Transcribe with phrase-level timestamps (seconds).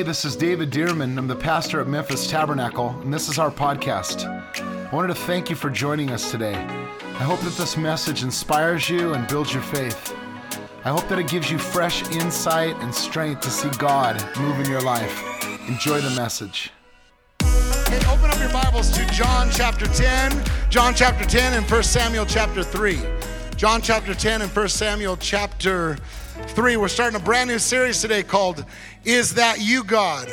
[0.00, 1.18] Hey, this is David Dearman.
[1.18, 4.24] I'm the pastor at Memphis Tabernacle, and this is our podcast.
[4.24, 6.54] I wanted to thank you for joining us today.
[6.54, 10.16] I hope that this message inspires you and builds your faith.
[10.86, 14.70] I hope that it gives you fresh insight and strength to see God move in
[14.70, 15.44] your life.
[15.68, 16.72] Enjoy the message.
[17.42, 20.32] Hey, open up your Bibles to John chapter 10,
[20.70, 23.19] John chapter 10, and 1 Samuel chapter 3.
[23.60, 25.98] John chapter 10 and 1 Samuel chapter
[26.46, 26.78] 3.
[26.78, 28.64] We're starting a brand new series today called
[29.04, 30.32] Is That You, God?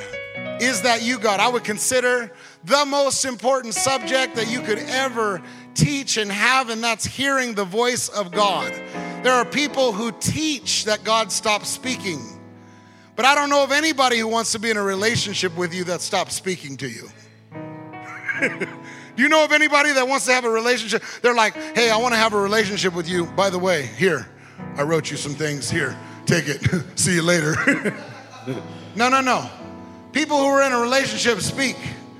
[0.61, 1.41] Is That You, God?
[1.41, 2.31] I would consider
[2.63, 5.41] the most important subject that you could ever
[5.73, 8.71] teach and have, and that's hearing the voice of God.
[9.23, 12.21] There are people who teach that God stops speaking,
[13.17, 15.83] but I don't know of anybody who wants to be in a relationship with you
[15.83, 17.09] that stops speaking to you.
[19.17, 21.01] Do you know of anybody that wants to have a relationship?
[21.23, 23.25] They're like, hey, I want to have a relationship with you.
[23.25, 24.27] By the way, here,
[24.75, 25.71] I wrote you some things.
[25.71, 26.61] Here, take it.
[26.95, 27.55] See you later.
[28.95, 29.49] no, no, no.
[30.11, 31.77] People who are in a relationship speak.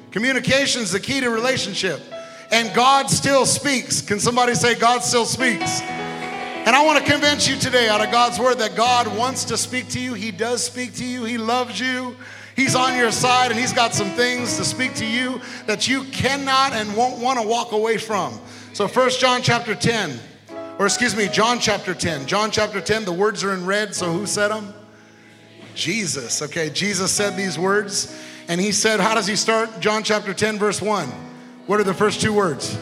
[0.10, 2.02] Communication is the key to relationship.
[2.52, 4.02] And God still speaks.
[4.02, 5.82] Can somebody say, God still speaks?
[5.82, 9.58] And I want to convince you today out of God's word that God wants to
[9.58, 10.16] speak to you.
[10.16, 11.26] He does speak to you.
[11.26, 12.18] He loves you.
[12.58, 16.04] He's on your side and he's got some things to speak to you that you
[16.06, 18.38] cannot and won't want to walk away from.
[18.74, 20.20] So First John chapter 10,
[20.80, 22.26] or excuse me, John chapter 10.
[22.26, 24.74] John chapter 10, the words are in red, so who said them?
[25.76, 26.42] Jesus.
[26.42, 29.80] Okay, Jesus said these words and he said, how does he start?
[29.80, 31.08] John chapter 10 verse 1.
[31.68, 32.76] What are the first two words?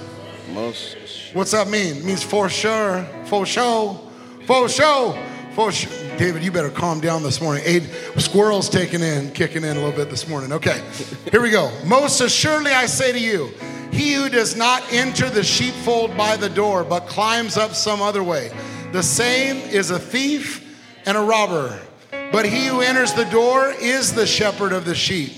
[0.54, 0.96] Most
[1.34, 1.98] What's that mean?
[1.98, 4.00] It means for sure, for show,
[4.46, 5.22] for sure,
[5.56, 5.92] for sure.
[6.18, 7.64] David, you better calm down this morning.
[7.66, 7.84] Eight
[8.18, 10.52] squirrels taking in, kicking in a little bit this morning.
[10.52, 10.84] Okay,
[11.32, 11.72] here we go.
[11.86, 13.52] Most assuredly I say to you,
[13.92, 18.22] he who does not enter the sheepfold by the door, but climbs up some other
[18.22, 18.52] way,
[18.92, 20.62] the same is a thief
[21.06, 21.80] and a robber.
[22.32, 25.32] But he who enters the door is the shepherd of the sheep.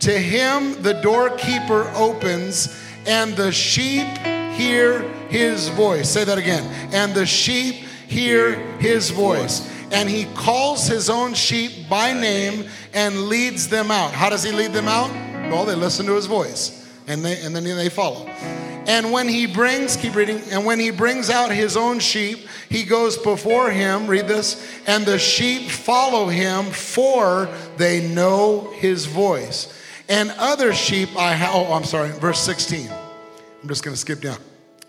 [0.00, 2.76] To him the doorkeeper opens,
[3.06, 4.06] and the sheep
[4.56, 6.10] hear his voice.
[6.10, 6.64] Say that again.
[6.92, 9.70] And the sheep hear his voice.
[9.92, 14.12] And he calls his own sheep by name and leads them out.
[14.12, 15.10] How does he lead them out?
[15.50, 18.26] Well, they listen to his voice and, they, and then they follow.
[18.86, 22.82] And when he brings, keep reading, and when he brings out his own sheep, he
[22.82, 29.72] goes before him, read this, and the sheep follow him, for they know his voice.
[30.08, 32.90] And other sheep I have, oh, I'm sorry, verse 16.
[33.62, 34.38] I'm just going to skip down.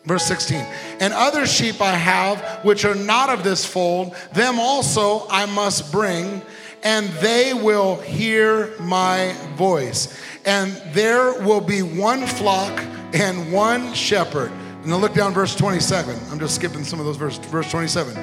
[0.05, 0.65] Verse 16,
[0.99, 5.91] and other sheep I have which are not of this fold, them also I must
[5.91, 6.41] bring,
[6.81, 10.19] and they will hear my voice.
[10.43, 12.71] And there will be one flock
[13.13, 14.51] and one shepherd.
[14.51, 16.17] And now look down verse 27.
[16.31, 18.15] I'm just skipping some of those verse verse 27.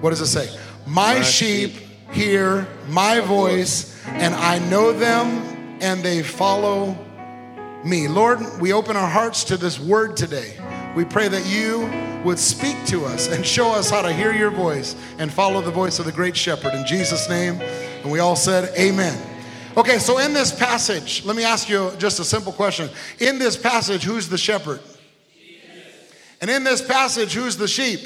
[0.00, 0.58] What does it say?
[0.86, 1.82] My, My sheep sheep
[2.12, 6.96] hear my voice, and I know them, and they follow
[7.84, 8.08] me.
[8.08, 10.56] Lord, we open our hearts to this word today.
[10.96, 11.92] We pray that you
[12.24, 15.70] would speak to us and show us how to hear your voice and follow the
[15.70, 16.72] voice of the great shepherd.
[16.72, 17.60] In Jesus' name.
[17.60, 19.14] And we all said, Amen.
[19.76, 22.88] Okay, so in this passage, let me ask you just a simple question.
[23.18, 24.80] In this passage, who's the shepherd?
[26.40, 28.00] And in this passage, who's the sheep?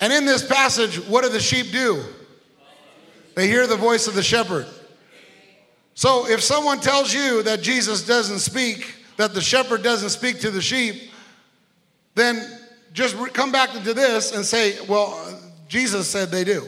[0.00, 2.02] And in this passage, what do the sheep do?
[3.36, 4.66] They hear the voice of the shepherd.
[5.94, 10.50] So if someone tells you that Jesus doesn't speak, that the shepherd doesn't speak to
[10.50, 11.11] the sheep,
[12.14, 12.44] then
[12.92, 16.66] just come back to this and say, well, Jesus said they do.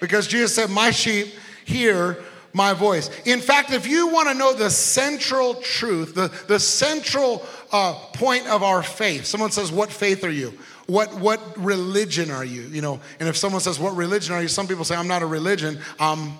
[0.00, 1.28] Because Jesus said, My sheep
[1.64, 2.22] hear
[2.52, 3.10] my voice.
[3.24, 8.46] In fact, if you want to know the central truth, the, the central uh, point
[8.46, 10.52] of our faith, someone says, What faith are you?
[10.86, 12.62] What, what religion are you?
[12.62, 14.48] You know, and if someone says, What religion are you?
[14.48, 15.78] Some people say, I'm not a religion.
[15.98, 16.38] Um,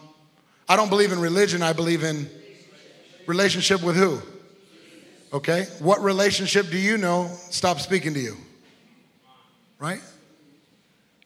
[0.68, 2.28] I don't believe in religion, I believe in
[3.26, 4.20] relationship with who?
[5.34, 5.66] Okay?
[5.80, 8.36] What relationship do you know stop speaking to you?
[9.80, 10.00] Right?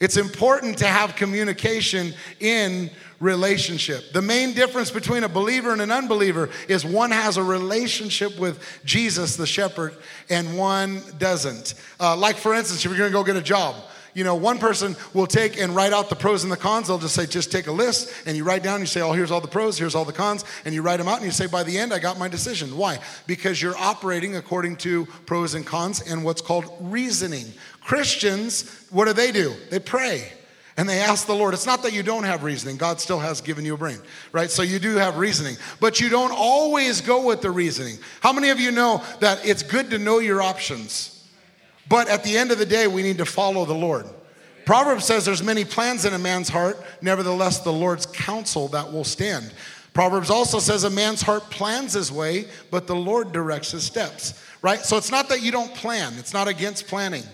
[0.01, 4.13] It's important to have communication in relationship.
[4.13, 8.65] The main difference between a believer and an unbeliever is one has a relationship with
[8.85, 9.95] Jesus, the shepherd,
[10.31, 11.75] and one doesn't.
[12.01, 13.75] Uh, like, for instance, if you're gonna go get a job,
[14.19, 16.89] you know, one person will take and write out the pros and the cons.
[16.89, 19.31] They'll just say, just take a list and you write down, you say, oh, here's
[19.31, 21.47] all the pros, here's all the cons, and you write them out and you say,
[21.47, 22.77] by the end, I got my decision.
[22.77, 22.99] Why?
[23.29, 27.47] Because you're operating according to pros and cons and what's called reasoning.
[27.81, 29.55] Christians, what do they do?
[29.71, 30.33] They pray.
[30.77, 31.55] And they ask the Lord.
[31.55, 32.77] It's not that you don't have reasoning.
[32.77, 34.01] God still has given you a brain,
[34.33, 34.51] right?
[34.51, 37.99] So you do have reasoning, but you don't always go with the reasoning.
[38.21, 41.18] How many of you know that it's good to know your options?
[41.89, 44.07] But at the end of the day, we need to follow the Lord.
[44.65, 49.05] Proverbs says there's many plans in a man's heart, nevertheless, the Lord's counsel that will
[49.05, 49.53] stand.
[49.95, 54.45] Proverbs also says a man's heart plans his way, but the Lord directs his steps,
[54.61, 54.81] right?
[54.81, 57.25] So it's not that you don't plan, it's not against planning.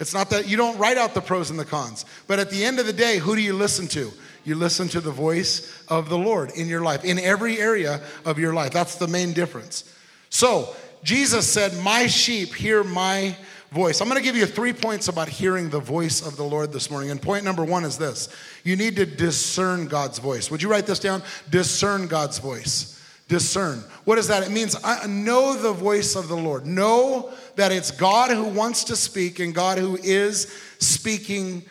[0.00, 2.04] It's not that you don't write out the pros and the cons.
[2.26, 4.12] But at the end of the day, who do you listen to?
[4.44, 8.38] You listen to the voice of the Lord in your life, in every area of
[8.38, 8.72] your life.
[8.72, 9.84] That's the main difference.
[10.30, 13.36] So, Jesus said, My sheep hear my
[13.74, 14.00] voice.
[14.00, 16.90] I'm going to give you three points about hearing the voice of the Lord this
[16.90, 17.10] morning.
[17.10, 18.28] And point number one is this
[18.62, 20.50] you need to discern God's voice.
[20.50, 21.22] Would you write this down?
[21.50, 22.92] Discern God's voice.
[23.26, 23.82] Discern.
[24.04, 24.44] What is that?
[24.44, 26.66] It means I know the voice of the Lord.
[26.66, 31.64] Know that it's God who wants to speak and God who is speaking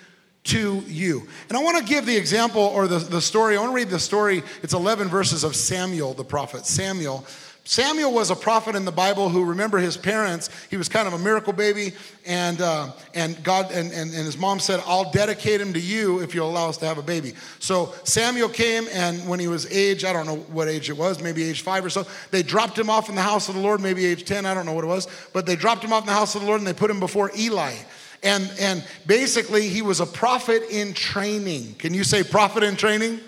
[0.45, 1.25] to you.
[1.47, 3.55] And I want to give the example or the, the story.
[3.55, 4.43] I want to read the story.
[4.61, 6.65] It's 11 verses of Samuel, the prophet.
[6.65, 7.25] Samuel.
[7.65, 11.13] Samuel was a prophet in the Bible who, remember his parents, he was kind of
[11.13, 11.93] a miracle baby,
[12.25, 16.19] and, uh, and God and, and, and his mom said, I'll dedicate him to you
[16.19, 17.33] if you'll allow us to have a baby.
[17.59, 21.21] So Samuel came, and when he was age, I don't know what age it was,
[21.21, 23.79] maybe age five or so, they dropped him off in the house of the Lord,
[23.79, 26.07] maybe age 10, I don't know what it was, but they dropped him off in
[26.07, 27.75] the house of the Lord and they put him before Eli.
[28.23, 31.75] And, and basically, he was a prophet in training.
[31.75, 33.19] Can you say prophet in training?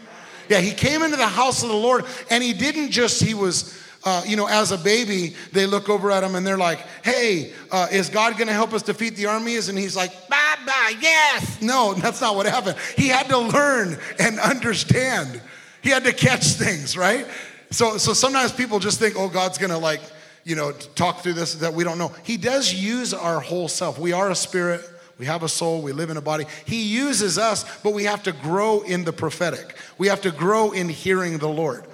[0.50, 3.82] Yeah, he came into the house of the Lord, and he didn't just, he was
[4.06, 7.52] uh, you know, as a baby, they look over at him and they're like, hey,
[7.72, 9.68] uh, is God going to help us defeat the armies?
[9.68, 11.62] And he's like, bye, yes.
[11.62, 12.78] No, that's not what happened.
[12.96, 15.42] He had to learn and understand.
[15.82, 17.26] He had to catch things, right?
[17.72, 20.02] So, so sometimes people just think, oh, God's going to like,
[20.44, 22.14] you know, talk through this that we don't know.
[22.24, 23.98] He does use our whole self.
[23.98, 24.88] We are a spirit.
[25.18, 26.46] We have a soul, we live in a body.
[26.66, 29.78] He uses us, but we have to grow in the prophetic.
[29.98, 31.86] We have to grow in hearing the Lord.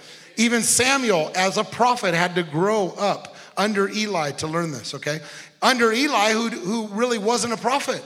[0.41, 5.19] Even Samuel, as a prophet, had to grow up under Eli to learn this, okay?
[5.61, 8.03] Under Eli, who, who really wasn't a prophet.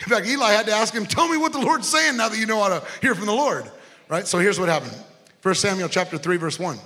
[0.00, 2.36] In fact, Eli had to ask him, Tell me what the Lord's saying now that
[2.36, 3.70] you know how to hear from the Lord,
[4.08, 4.26] right?
[4.26, 4.96] So here's what happened
[5.42, 6.76] 1 Samuel chapter 3, verse 1.
[6.76, 6.82] It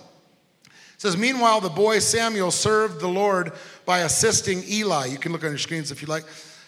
[0.99, 3.53] says, Meanwhile, the boy Samuel served the Lord
[3.87, 5.07] by assisting Eli.
[5.07, 6.25] You can look on your screens if you like.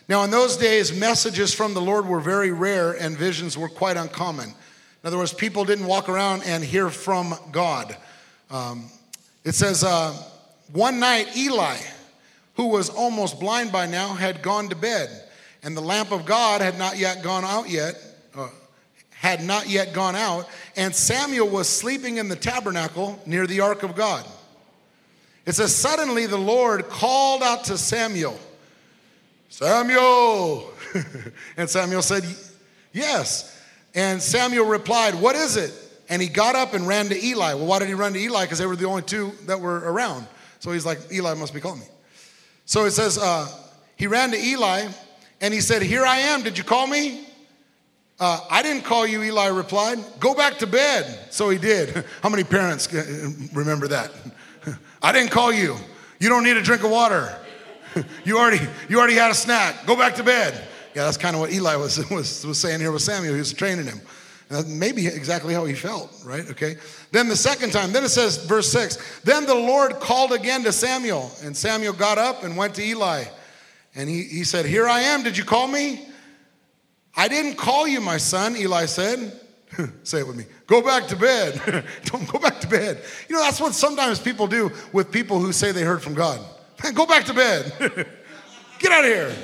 [0.09, 3.99] Now, in those days, messages from the Lord were very rare and visions were quite
[3.99, 4.55] uncommon.
[5.07, 7.97] In other words, people didn't walk around and hear from God.
[8.51, 8.87] Um,
[9.45, 10.13] it says, uh,
[10.73, 11.77] one night Eli,
[12.57, 15.09] who was almost blind by now, had gone to bed,
[15.63, 17.95] and the lamp of God had not yet gone out yet,
[18.37, 18.49] uh,
[19.11, 23.85] had not yet gone out, and Samuel was sleeping in the tabernacle near the ark
[23.85, 24.27] of God.
[25.47, 28.41] It says, suddenly the Lord called out to Samuel,
[29.51, 30.69] Samuel!
[31.57, 32.25] and Samuel said,
[32.93, 33.56] Yes.
[33.97, 35.73] And Samuel replied, What is it?
[36.09, 37.55] And he got up and ran to Eli.
[37.55, 38.45] Well, why did he run to Eli?
[38.45, 40.29] Because they were the only two that were around.
[40.61, 41.87] So he's like, Eli must be calling me.
[42.67, 43.49] So it says, uh,
[43.97, 44.87] he ran to Eli
[45.41, 46.43] and he said, Here I am.
[46.43, 47.27] Did you call me?
[48.21, 49.99] Uh, I didn't call you, Eli replied.
[50.21, 51.33] Go back to bed.
[51.33, 52.05] So he did.
[52.23, 52.93] How many parents
[53.53, 54.13] remember that?
[55.03, 55.77] I didn't call you.
[56.19, 57.35] You don't need a drink of water.
[58.25, 59.87] you, already, you already had a snack.
[59.87, 60.67] Go back to bed.
[60.97, 63.35] Yeah, that's kind of what Eli was, was, was saying here with Samuel.
[63.35, 64.01] He was training him.
[64.67, 66.51] maybe exactly how he felt, right?
[66.51, 66.77] Okay.
[67.13, 70.73] Then the second time, then it says, verse 6 Then the Lord called again to
[70.73, 73.25] Samuel, and Samuel got up and went to Eli.
[73.95, 75.23] And he, he said, Here I am.
[75.23, 76.09] Did you call me?
[77.15, 79.39] I didn't call you, my son, Eli said.
[80.03, 80.47] Say it with me.
[80.67, 81.85] Go back to bed.
[82.05, 83.03] Don't go back to bed.
[83.29, 86.41] You know, that's what sometimes people do with people who say they heard from God.
[86.95, 88.07] go back to bed.
[88.79, 89.37] Get out of here.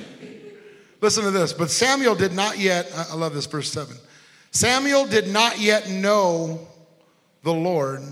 [1.02, 1.52] Listen to this.
[1.52, 3.94] But Samuel did not yet, I love this, verse 7.
[4.52, 6.66] Samuel did not yet know
[7.42, 8.02] the Lord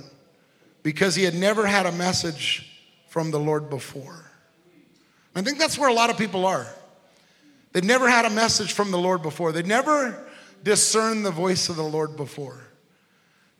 [0.82, 2.68] because he had never had a message
[3.08, 4.26] from the Lord before.
[5.36, 6.66] I think that's where a lot of people are.
[7.72, 9.52] They've never had a message from the Lord before.
[9.52, 10.26] They've never
[10.64, 12.58] discerned the voice of the Lord before.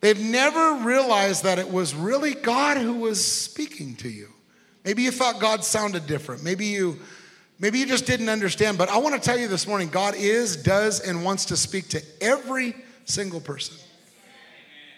[0.01, 4.27] They've never realized that it was really God who was speaking to you.
[4.83, 6.43] Maybe you thought God sounded different.
[6.43, 6.99] Maybe you
[7.61, 10.57] Maybe you just didn't understand, but I want to tell you this morning God is,
[10.57, 12.75] does, and wants to speak to every
[13.05, 13.77] single person.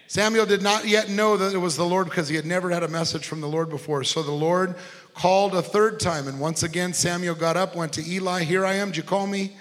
[0.07, 2.81] Samuel did not yet know that it was the Lord because he had never had
[2.81, 4.05] a message from the Lord before.
[4.05, 4.75] So the Lord
[5.13, 8.43] called a third time, and once again Samuel got up, went to Eli.
[8.43, 9.57] Here I am, did you call me?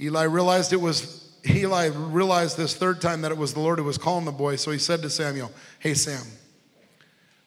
[0.00, 3.84] Eli realized it was Eli realized this third time that it was the Lord who
[3.84, 4.54] was calling the boy.
[4.56, 6.24] So he said to Samuel, Hey Sam,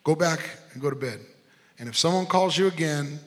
[0.03, 1.21] go back and go to bed.
[1.79, 3.19] And if someone calls you again,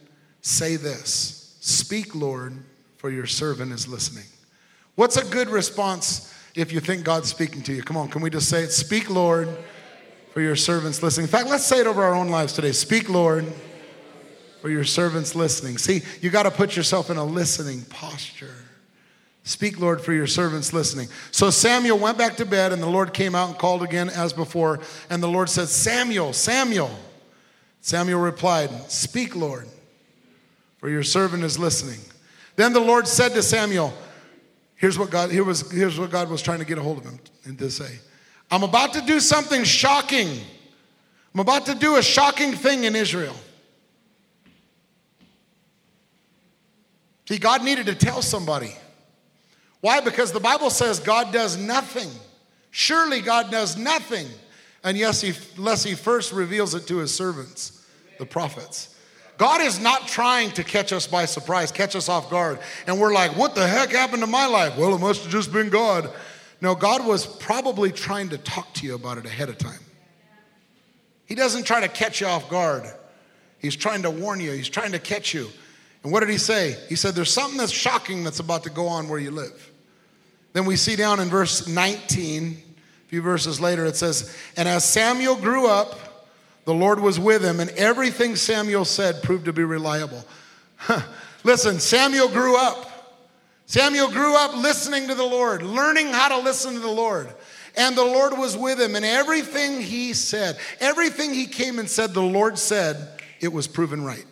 [0.42, 1.43] say this.
[1.64, 2.58] Speak, Lord,
[2.96, 4.24] for your servant is listening.
[4.94, 7.82] What's a good response if you think God's speaking to you?
[7.82, 8.70] Come on, can we just say it?
[8.70, 9.48] Speak, Lord,
[10.32, 11.24] for your servant's listening.
[11.24, 12.72] In fact, let's say it over our own lives today.
[12.72, 13.46] Speak, Lord,
[14.60, 15.78] for your servant's listening.
[15.78, 18.54] See, you got to put yourself in a listening posture
[19.46, 21.08] Speak, Lord, for your servants listening.
[21.30, 24.32] So Samuel went back to bed, and the Lord came out and called again as
[24.32, 24.80] before.
[25.10, 26.90] And the Lord said, Samuel, Samuel.
[27.82, 29.68] Samuel replied, Speak, Lord,
[30.84, 31.98] for your servant is listening.
[32.56, 33.90] Then the Lord said to Samuel,
[34.74, 37.04] Here's what God, here was, here's what God was trying to get a hold of
[37.04, 38.00] him and to say.
[38.50, 40.28] I'm about to do something shocking.
[41.32, 43.34] I'm about to do a shocking thing in Israel.
[47.30, 48.76] See, God needed to tell somebody.
[49.80, 50.00] Why?
[50.00, 52.10] Because the Bible says God does nothing.
[52.72, 54.26] Surely God does nothing
[54.82, 57.86] unless he, unless he first reveals it to his servants,
[58.18, 58.93] the prophets.
[59.36, 62.58] God is not trying to catch us by surprise, catch us off guard.
[62.86, 64.76] And we're like, what the heck happened to my life?
[64.76, 66.10] Well, it must have just been God.
[66.60, 69.80] No, God was probably trying to talk to you about it ahead of time.
[71.26, 72.84] He doesn't try to catch you off guard,
[73.58, 75.48] He's trying to warn you, He's trying to catch you.
[76.02, 76.76] And what did He say?
[76.88, 79.70] He said, There's something that's shocking that's about to go on where you live.
[80.52, 84.84] Then we see down in verse 19, a few verses later, it says, And as
[84.84, 85.98] Samuel grew up,
[86.64, 90.24] the Lord was with him, and everything Samuel said proved to be reliable.
[91.44, 92.90] Listen, Samuel grew up.
[93.66, 97.28] Samuel grew up listening to the Lord, learning how to listen to the Lord.
[97.76, 102.14] And the Lord was with him, and everything he said, everything he came and said,
[102.14, 104.24] the Lord said, it was proven right.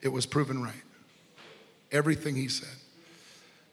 [0.00, 0.72] It was proven right.
[1.92, 2.68] Everything he said.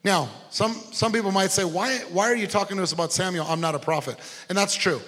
[0.03, 3.45] Now, some, some people might say, why, why are you talking to us about Samuel?
[3.47, 4.17] I'm not a prophet.
[4.49, 4.99] And that's true.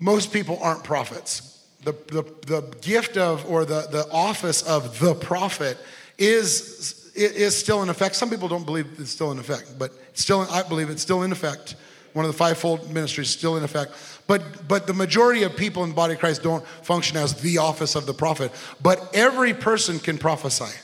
[0.00, 1.62] Most people aren't prophets.
[1.84, 5.78] The, the, the gift of, or the, the office of the prophet
[6.18, 8.16] is, is still in effect.
[8.16, 11.32] Some people don't believe it's still in effect, but still, I believe it's still in
[11.32, 11.76] effect.
[12.12, 13.92] One of the fivefold ministries still in effect.
[14.26, 17.58] But, but the majority of people in the body of Christ don't function as the
[17.58, 18.52] office of the prophet.
[18.82, 20.76] But every person can prophesy.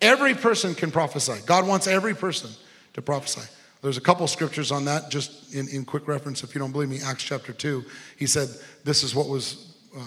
[0.00, 1.34] Every person can prophesy.
[1.46, 2.50] God wants every person
[2.94, 3.48] to prophesy.
[3.84, 6.88] There's a couple scriptures on that, just in, in quick reference, if you don't believe
[6.88, 7.00] me.
[7.04, 7.84] Acts chapter 2,
[8.16, 8.48] he said,
[8.82, 10.00] This is what was, uh,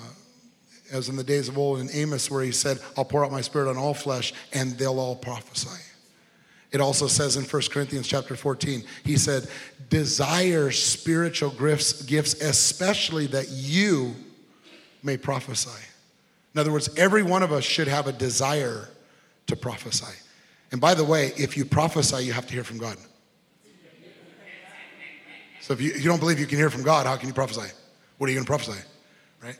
[0.91, 3.41] as in the days of old in Amos, where he said, I'll pour out my
[3.41, 5.79] spirit on all flesh, and they'll all prophesy.
[6.71, 9.47] It also says in 1 Corinthians chapter 14, he said,
[9.91, 14.15] Desire spiritual gifts, gifts, especially that you
[15.03, 15.85] may prophesy.
[16.55, 18.89] In other words, every one of us should have a desire
[19.45, 20.17] to prophesy.
[20.71, 22.97] And by the way, if you prophesy, you have to hear from God.
[25.67, 27.33] So if you, if you don't believe you can hear from God, how can you
[27.33, 27.69] prophesy?
[28.17, 28.81] What are you going to prophesy?
[29.43, 29.57] Right?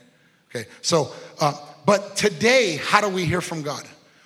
[0.50, 1.12] Okay, so,
[1.42, 1.54] uh,
[1.86, 3.84] but today, how do we hear from God?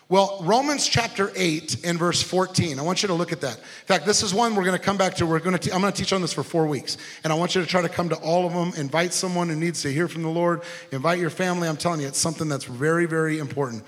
[0.07, 2.77] Well, Romans chapter 8 and verse 14.
[2.77, 3.57] I want you to look at that.
[3.57, 5.25] In fact, this is one we're going to come back to.
[5.25, 6.97] We're going to te- I'm going to teach on this for 4 weeks.
[7.23, 9.55] And I want you to try to come to all of them, invite someone who
[9.55, 10.61] needs to hear from the Lord,
[10.91, 11.67] invite your family.
[11.67, 13.81] I'm telling you, it's something that's very very important.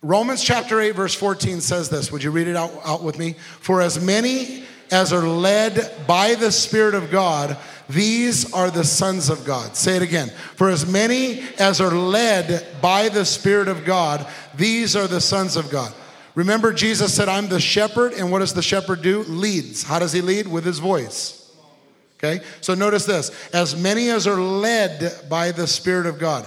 [0.00, 2.10] Romans chapter 8, verse 14 says this.
[2.10, 3.34] Would you read it out, out with me?
[3.60, 7.56] For as many as are led by the Spirit of God,
[7.88, 9.76] these are the sons of God.
[9.76, 10.28] Say it again.
[10.56, 15.56] For as many as are led by the Spirit of God, these are the sons
[15.56, 15.92] of God.
[16.34, 19.22] Remember, Jesus said, I'm the shepherd, and what does the shepherd do?
[19.24, 19.82] Leads.
[19.82, 20.46] How does he lead?
[20.46, 21.50] With his voice.
[22.18, 22.44] Okay?
[22.60, 26.46] So notice this as many as are led by the Spirit of God.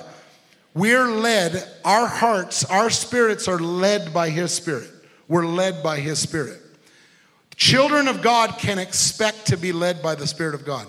[0.73, 4.89] We're led, our hearts, our spirits are led by His Spirit.
[5.27, 6.60] We're led by His Spirit.
[7.61, 10.87] Children of God can expect to be led by the Spirit of God.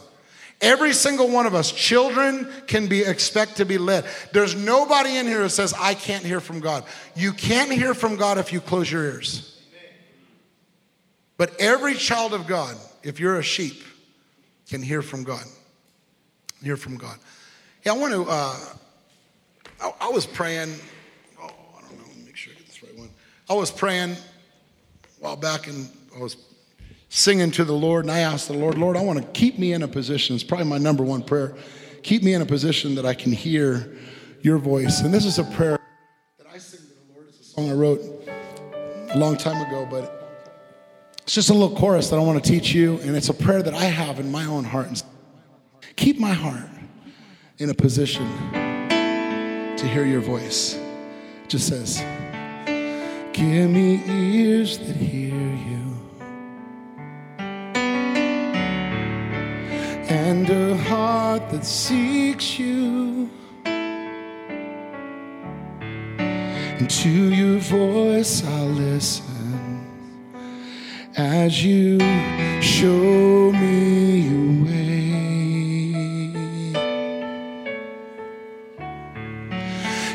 [0.63, 4.07] Every single one of us, children can be expect to be led.
[4.33, 6.85] There's nobody in here who says, I can't hear from God.
[7.15, 9.63] You can't hear from God if you close your ears.
[11.37, 13.85] But every child of God, if you're a sheep,
[14.67, 15.45] can hear from God.
[16.65, 17.19] Hear from God.
[17.85, 18.57] Yeah, I want to uh,
[19.79, 20.75] I, I was praying.
[21.39, 22.25] Oh, I don't know.
[22.25, 23.11] Make sure I get this right one.
[23.51, 24.17] I was praying a
[25.19, 26.37] while back, and I was
[27.15, 29.75] singing to the Lord, and I asked the Lord, Lord, I want to keep me
[29.75, 30.35] in a position.
[30.35, 31.55] It's probably my number one prayer.
[32.03, 33.95] Keep me in a position that I can hear
[34.41, 35.01] your voice.
[35.01, 35.79] And this is a prayer
[36.39, 37.27] that I sing to the Lord.
[37.29, 38.01] It's a song I wrote
[39.11, 40.19] a long time ago, but
[41.23, 43.63] it's just a little chorus that I want to teach you, and it's a prayer
[43.63, 45.03] that I have in my own heart.
[45.97, 46.71] Keep my heart
[47.59, 48.27] in a position
[49.77, 50.77] to hear your voice.
[51.45, 51.99] It just says,
[53.35, 55.92] Give me ears that hear you,
[60.33, 63.29] a heart that seeks you.
[66.79, 69.87] And to your voice I'll listen
[71.19, 71.99] as you
[72.63, 75.93] show me your way.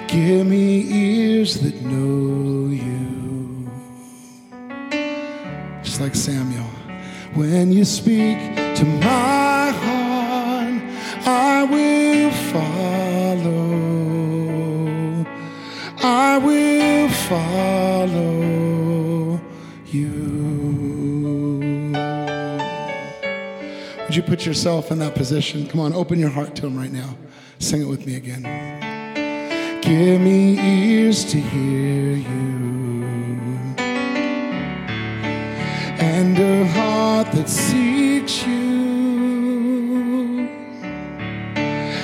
[0.07, 3.69] Give me ears that know you.
[5.83, 6.63] Just like Samuel.
[7.35, 8.37] When you speak
[8.77, 9.36] to my
[17.27, 19.39] follow
[19.87, 20.07] you.
[24.05, 25.67] Would you put yourself in that position?
[25.67, 27.17] Come on, open your heart to Him right now.
[27.59, 28.43] Sing it with me again.
[29.81, 33.03] Give me ears to hear you
[35.99, 38.55] and a heart that seeks you.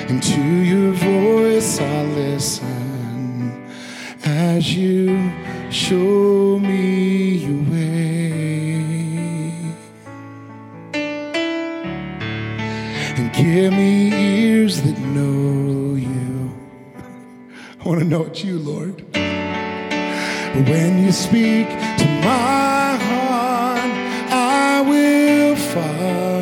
[0.08, 2.83] And to your voice I'll listen
[4.56, 5.32] as you
[5.68, 8.76] show me your way.
[13.16, 16.54] And give me ears that know you.
[17.80, 19.04] I want to know it's you, Lord.
[20.70, 21.66] When you speak
[22.00, 23.92] to my heart,
[24.30, 26.33] I will follow.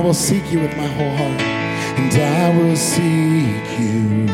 [0.00, 4.24] I will seek you with my whole heart, and I will seek you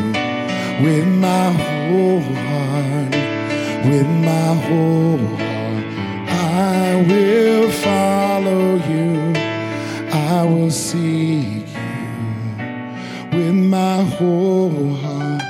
[0.80, 3.10] with my whole heart,
[3.84, 5.84] with my whole heart.
[6.28, 9.32] I will follow you.
[10.12, 15.42] I will seek you with my whole heart.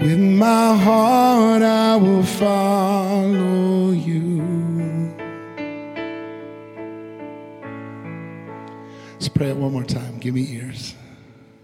[0.00, 4.41] With my heart, I will follow you.
[9.34, 10.18] Pray it one more time.
[10.18, 10.94] Give me ears.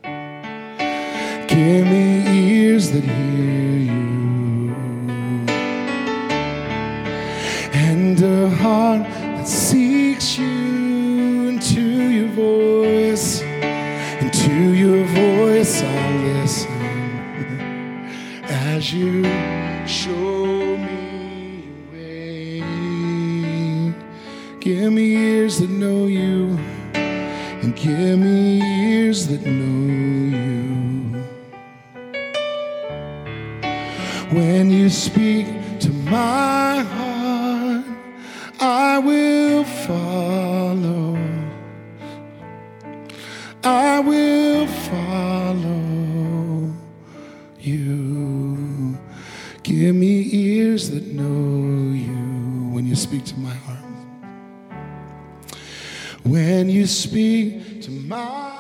[0.02, 4.74] Give me ears that hear you.
[7.72, 13.42] And a heart that seeks you into your voice.
[14.20, 16.78] Into your voice I'll listen
[18.48, 19.22] as you
[27.78, 31.22] give me ears that know you.
[34.36, 35.46] When you speak
[35.80, 37.84] to my heart,
[38.60, 41.16] I will follow.
[43.62, 46.72] I will follow
[47.60, 48.98] you.
[49.62, 53.78] Give me ears that know you when you speak to my heart.
[56.24, 57.57] When you speak
[58.08, 58.54] my.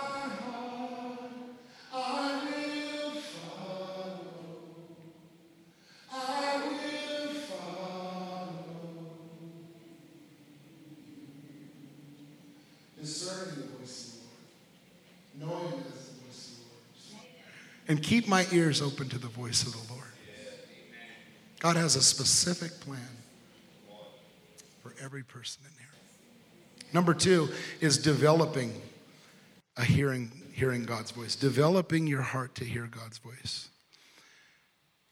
[17.90, 20.04] And keep my ears open to the voice of the Lord.
[21.58, 23.00] God has a specific plan
[24.82, 26.84] for every person in here.
[26.92, 27.48] Number two
[27.80, 28.78] is developing
[29.78, 33.68] a hearing, hearing God's voice, developing your heart to hear God's voice.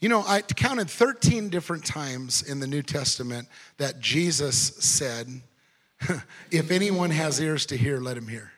[0.01, 3.49] You know, I counted 13 different times in the New Testament
[3.79, 5.41] that Jesus said,
[6.51, 8.53] if anyone has ears to hear, let him hear.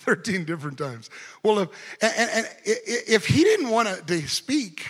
[0.00, 1.10] 13 different times.
[1.42, 1.68] Well, if,
[2.00, 4.88] and, and, if he didn't want to speak,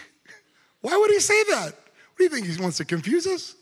[0.81, 1.73] why would he say that?
[1.75, 2.47] What do you think?
[2.47, 3.55] He wants to confuse us?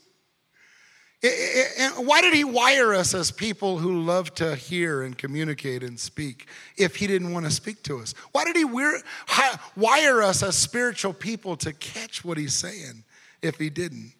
[1.23, 5.99] And why did he wire us as people who love to hear and communicate and
[5.99, 8.15] speak if he didn't want to speak to us?
[8.31, 13.03] Why did he wire us as spiritual people to catch what he's saying
[13.43, 14.13] if he didn't?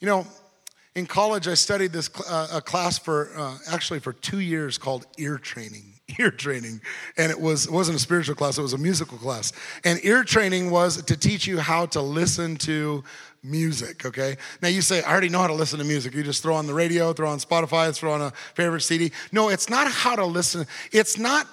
[0.00, 0.26] You know,
[0.96, 5.06] in college, I studied this uh, a class for uh, actually for two years called
[5.18, 5.89] ear training.
[6.18, 6.80] Ear training,
[7.16, 9.52] and it was it wasn't a spiritual class; it was a musical class.
[9.84, 13.04] And ear training was to teach you how to listen to
[13.42, 14.04] music.
[14.04, 14.36] Okay.
[14.62, 16.14] Now you say, I already know how to listen to music.
[16.14, 19.12] You just throw on the radio, throw on Spotify, throw on a favorite CD.
[19.32, 20.66] No, it's not how to listen.
[20.92, 21.46] It's not.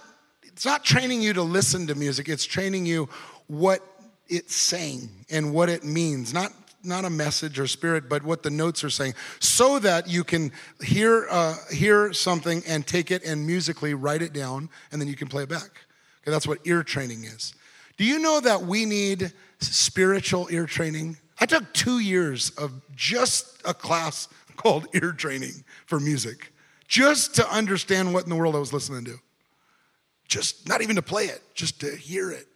[0.43, 2.27] It's not training you to listen to music.
[2.29, 3.09] It's training you
[3.45, 3.81] what
[4.27, 6.33] it's saying and what it means.
[6.33, 6.51] Not
[6.83, 10.51] not a message or spirit, but what the notes are saying, so that you can
[10.81, 15.15] hear uh, hear something and take it and musically write it down, and then you
[15.15, 15.85] can play it back.
[16.21, 17.53] Okay, that's what ear training is.
[17.97, 21.17] Do you know that we need spiritual ear training?
[21.39, 26.51] I took two years of just a class called ear training for music,
[26.87, 29.19] just to understand what in the world I was listening to.
[30.27, 32.47] Just not even to play it, just to hear it.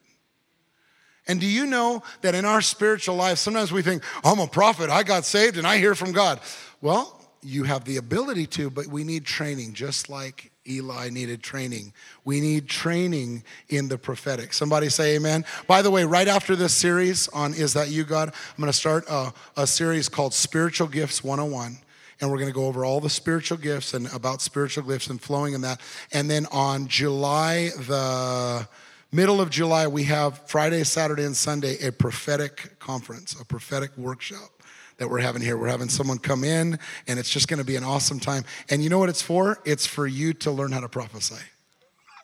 [1.31, 4.89] And do you know that in our spiritual life, sometimes we think, I'm a prophet,
[4.89, 6.41] I got saved, and I hear from God.
[6.81, 11.93] Well, you have the ability to, but we need training, just like Eli needed training.
[12.25, 14.51] We need training in the prophetic.
[14.51, 15.45] Somebody say amen.
[15.67, 18.77] By the way, right after this series on Is That You, God, I'm going to
[18.77, 21.77] start a, a series called Spiritual Gifts 101
[22.19, 25.19] and we're going to go over all the spiritual gifts and about spiritual gifts and
[25.19, 25.79] flowing in that.
[26.11, 28.67] And then on July the
[29.11, 34.49] middle of July, we have Friday, Saturday, and Sunday a prophetic conference, a prophetic workshop
[34.97, 35.57] that we're having here.
[35.57, 38.43] We're having someone come in, and it's just going to be an awesome time.
[38.69, 39.59] And you know what it's for?
[39.65, 41.43] It's for you to learn how to prophesy.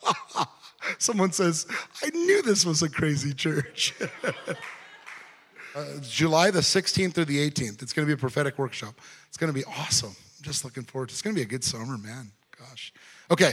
[0.98, 1.66] Someone says,
[2.02, 3.94] I knew this was a crazy church.
[5.74, 8.94] uh, July the 16th through the 18th, it's going to be a prophetic workshop.
[9.28, 10.14] It's going to be awesome.
[10.38, 11.14] I'm just looking forward to it.
[11.14, 12.30] It's going to be a good summer, man.
[12.58, 12.92] Gosh.
[13.30, 13.52] Okay.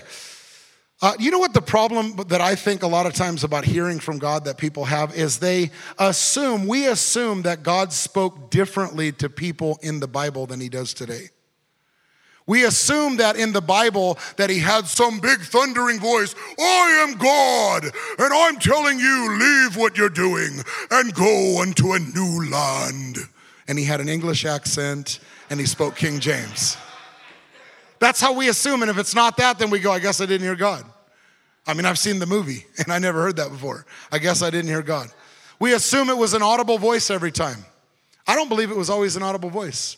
[1.01, 3.99] Uh, you know what the problem that I think a lot of times about hearing
[3.99, 9.29] from God that people have is they assume, we assume that God spoke differently to
[9.29, 11.29] people in the Bible than he does today.
[12.47, 17.17] We assume that in the Bible that he had some big thundering voice, I am
[17.17, 23.17] God, and I'm telling you, leave what you're doing and go unto a new land.
[23.67, 26.77] And he had an English accent and he spoke King James.
[27.99, 28.81] That's how we assume.
[28.81, 30.86] And if it's not that, then we go, I guess I didn't hear God.
[31.67, 33.86] I mean, I've seen the movie and I never heard that before.
[34.12, 35.10] I guess I didn't hear God.
[35.60, 37.65] We assume it was an audible voice every time.
[38.27, 39.97] I don't believe it was always an audible voice.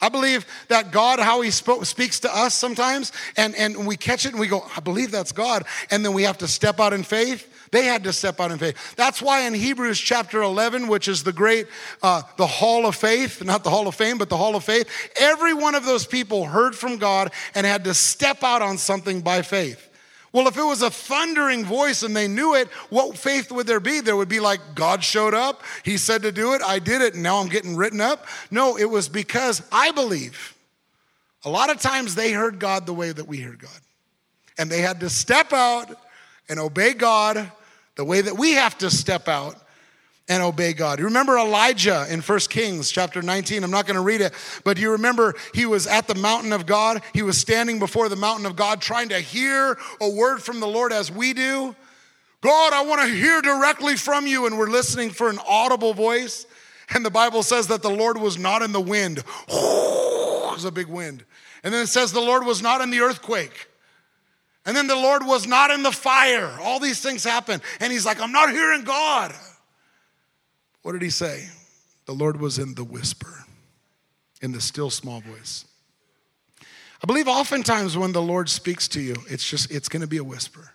[0.00, 4.26] I believe that God, how He spoke, speaks to us sometimes, and, and we catch
[4.26, 5.64] it and we go, I believe that's God.
[5.90, 8.58] And then we have to step out in faith they had to step out in
[8.58, 8.96] faith.
[8.96, 11.66] That's why in Hebrews chapter 11, which is the great,
[12.02, 14.88] uh, the hall of faith, not the hall of fame, but the hall of faith,
[15.20, 19.20] every one of those people heard from God and had to step out on something
[19.20, 19.87] by faith.
[20.38, 23.80] Well, if it was a thundering voice and they knew it, what faith would there
[23.80, 23.98] be?
[23.98, 27.14] There would be like, God showed up, He said to do it, I did it,
[27.14, 28.24] and now I'm getting written up.
[28.48, 30.56] No, it was because I believe
[31.44, 33.80] a lot of times they heard God the way that we heard God.
[34.56, 35.90] And they had to step out
[36.48, 37.50] and obey God
[37.96, 39.56] the way that we have to step out
[40.28, 40.98] and obey God.
[40.98, 43.64] You remember Elijah in 1 Kings chapter 19?
[43.64, 46.66] I'm not going to read it, but you remember he was at the mountain of
[46.66, 47.02] God.
[47.14, 50.66] He was standing before the mountain of God trying to hear a word from the
[50.66, 51.74] Lord as we do.
[52.40, 54.46] God, I want to hear directly from you.
[54.46, 56.46] And we're listening for an audible voice.
[56.94, 59.18] And the Bible says that the Lord was not in the wind.
[59.18, 61.24] it was a big wind.
[61.64, 63.68] And then it says the Lord was not in the earthquake.
[64.64, 66.56] And then the Lord was not in the fire.
[66.60, 67.60] All these things happen.
[67.80, 69.34] And he's like, I'm not hearing God.
[70.82, 71.48] What did he say?
[72.06, 73.44] The Lord was in the whisper,
[74.40, 75.64] in the still small voice.
[77.02, 80.24] I believe oftentimes when the Lord speaks to you, it's just, it's to be a
[80.24, 80.72] whisper.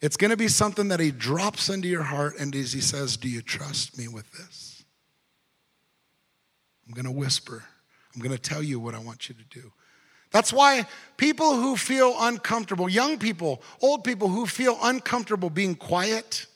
[0.00, 3.28] It's to be something that he drops into your heart and as he says, Do
[3.28, 4.82] you trust me with this?
[6.86, 7.64] I'm to whisper.
[8.14, 9.72] I'm to tell you what I want you to do.
[10.32, 16.46] That's why people who feel uncomfortable, young people, old people who feel uncomfortable being quiet,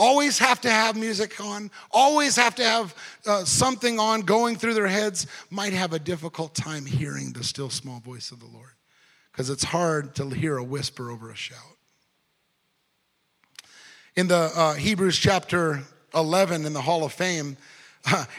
[0.00, 2.94] always have to have music on, always have to have
[3.26, 7.68] uh, something on going through their heads, might have a difficult time hearing the still
[7.68, 8.72] small voice of the Lord
[9.30, 11.58] because it's hard to hear a whisper over a shout.
[14.16, 15.82] In the uh, Hebrews chapter
[16.14, 17.56] 11 in the Hall of Fame,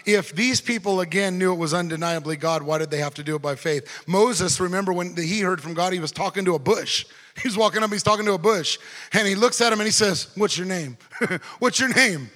[0.05, 3.35] if these people again knew it was undeniably God, why did they have to do
[3.35, 4.03] it by faith?
[4.07, 7.05] Moses, remember when he heard from God, he was talking to a bush.
[7.41, 8.77] He's walking up, he's talking to a bush,
[9.13, 10.97] and he looks at him and he says, What's your name?
[11.59, 12.29] What's your name?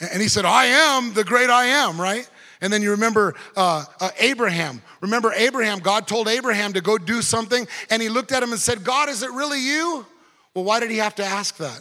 [0.00, 2.30] And he said, I am the great I am, right?
[2.60, 4.80] And then you remember uh, uh, Abraham.
[5.00, 8.60] Remember Abraham, God told Abraham to go do something, and he looked at him and
[8.60, 10.06] said, God, is it really you?
[10.54, 11.80] Well, why did he have to ask that?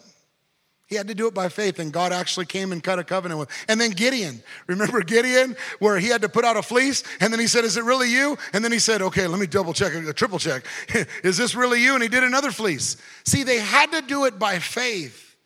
[0.92, 3.40] He had to do it by faith, and God actually came and cut a covenant
[3.40, 3.50] with.
[3.70, 7.40] And then Gideon, remember Gideon, where he had to put out a fleece, and then
[7.40, 9.94] he said, "Is it really you?" And then he said, "Okay, let me double check,
[9.94, 10.66] a triple check.
[11.24, 12.98] Is this really you?" And he did another fleece.
[13.24, 15.38] See, they had to do it by faith,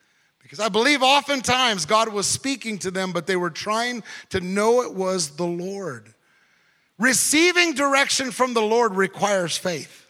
[0.42, 4.82] because I believe oftentimes God was speaking to them, but they were trying to know
[4.82, 6.12] it was the Lord.
[6.98, 10.06] Receiving direction from the Lord requires faith.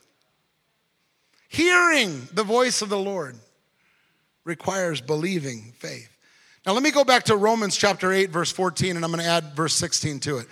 [1.49, 3.39] Hearing the voice of the Lord
[4.47, 6.09] requires believing faith.
[6.65, 9.29] Now, let me go back to Romans chapter 8, verse 14, and I'm going to
[9.29, 10.47] add verse 16 to it.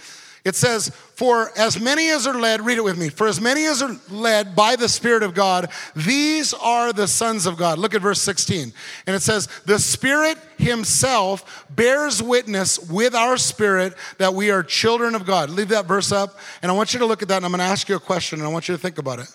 [0.44, 3.64] It says, For as many as are led, read it with me, for as many
[3.64, 7.78] as are led by the Spirit of God, these are the sons of God.
[7.78, 8.72] Look at verse 16.
[9.07, 15.14] And it says, The Spirit Himself bears witness with our spirit that we are children
[15.14, 15.50] of God.
[15.50, 17.61] Leave that verse up, and I want you to look at that, and I'm going
[17.61, 19.28] to ask you a question, and I want you to think about it.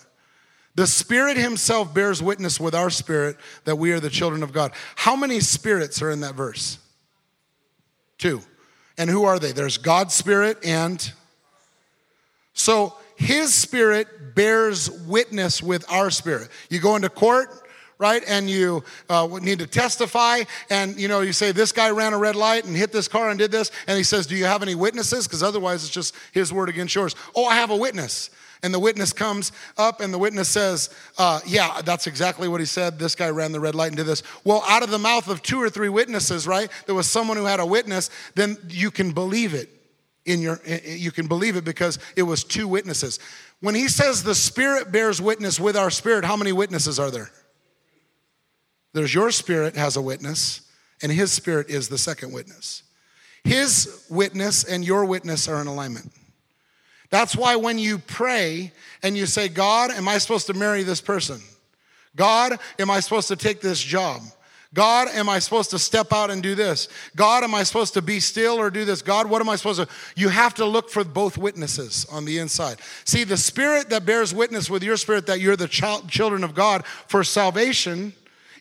[0.74, 4.72] The Spirit Himself bears witness with our spirit that we are the children of God.
[4.96, 6.78] How many spirits are in that verse?
[8.18, 8.40] Two.
[8.96, 9.52] And who are they?
[9.52, 11.12] There's God's Spirit and.
[12.52, 16.48] So his spirit bears witness with our spirit.
[16.70, 17.48] You go into court,
[17.98, 18.22] right?
[18.26, 22.18] And you uh, need to testify, and you know, you say, This guy ran a
[22.18, 23.70] red light and hit this car and did this.
[23.86, 25.26] And he says, Do you have any witnesses?
[25.26, 27.14] Because otherwise, it's just his word against yours.
[27.36, 28.30] Oh, I have a witness.
[28.62, 32.66] And the witness comes up, and the witness says, uh, Yeah, that's exactly what he
[32.66, 32.98] said.
[32.98, 34.22] This guy ran the red light and did this.
[34.44, 36.70] Well, out of the mouth of two or three witnesses, right?
[36.86, 39.68] There was someone who had a witness, then you can believe it.
[40.26, 43.18] In your, you can believe it because it was two witnesses.
[43.60, 47.30] When he says the Spirit bears witness with our spirit, how many witnesses are there?
[48.92, 50.62] There's your spirit has a witness,
[51.02, 52.82] and his spirit is the second witness.
[53.44, 56.12] His witness and your witness are in alignment.
[57.10, 61.00] That's why when you pray and you say, God, am I supposed to marry this
[61.00, 61.40] person?
[62.16, 64.22] God, am I supposed to take this job?
[64.72, 66.88] God, am I supposed to step out and do this?
[67.16, 69.02] God, am I supposed to be still or do this?
[69.02, 69.88] God, what am I supposed to?
[70.14, 72.78] You have to look for both witnesses on the inside.
[73.04, 76.54] See, the spirit that bears witness with your spirit that you're the child, children of
[76.54, 78.12] God for salvation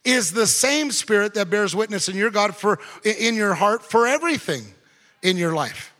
[0.03, 4.07] is the same spirit that bears witness in your God for in your heart for
[4.07, 4.63] everything
[5.21, 5.93] in your life.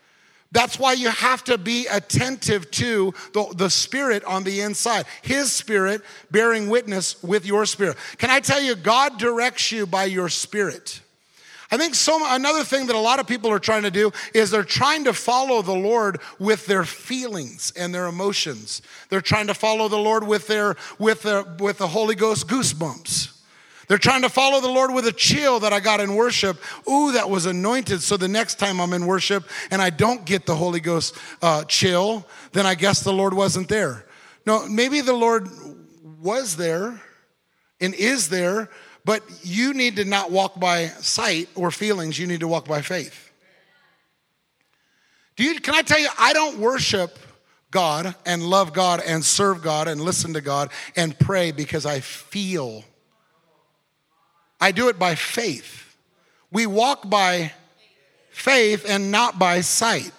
[0.52, 5.06] That's why you have to be attentive to the, the spirit on the inside.
[5.22, 7.98] His spirit bearing witness with your spirit.
[8.18, 11.02] Can I tell you, God directs you by your spirit.
[11.72, 14.50] I think so another thing that a lot of people are trying to do is
[14.50, 18.82] they're trying to follow the Lord with their feelings and their emotions.
[19.10, 23.39] They're trying to follow the Lord with their with their with the Holy Ghost goosebumps.
[23.90, 26.62] They're trying to follow the Lord with a chill that I got in worship.
[26.88, 28.04] Ooh, that was anointed.
[28.04, 31.64] So the next time I'm in worship and I don't get the Holy Ghost uh,
[31.64, 34.06] chill, then I guess the Lord wasn't there.
[34.46, 35.50] No, maybe the Lord
[36.22, 37.02] was there
[37.82, 38.70] and is there,
[39.06, 42.20] but you need to not walk by sight or feelings.
[42.20, 43.32] You need to walk by faith.
[45.36, 47.18] Do you, can I tell you, I don't worship
[47.72, 52.02] God and love God and serve God and listen to God and pray because I
[52.02, 52.84] feel
[54.60, 55.96] I do it by faith.
[56.52, 57.54] We walk by
[58.32, 60.12] faith and not by sight.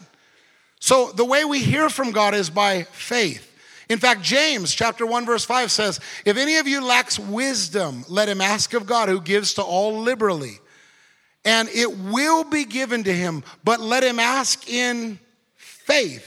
[0.80, 3.46] So the way we hear from God is by faith.
[3.88, 8.28] In fact, James chapter 1 verse 5 says, "If any of you lacks wisdom, let
[8.28, 10.60] him ask of God who gives to all liberally,
[11.44, 15.18] and it will be given to him, but let him ask in
[15.56, 16.24] faith."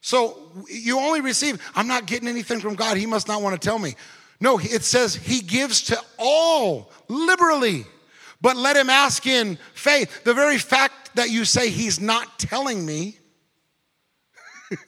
[0.00, 2.96] So you only receive, I'm not getting anything from God.
[2.96, 3.96] He must not want to tell me.
[4.40, 7.84] No, it says he gives to all liberally,
[8.40, 10.24] but let him ask in faith.
[10.24, 13.18] The very fact that you say he's not telling me,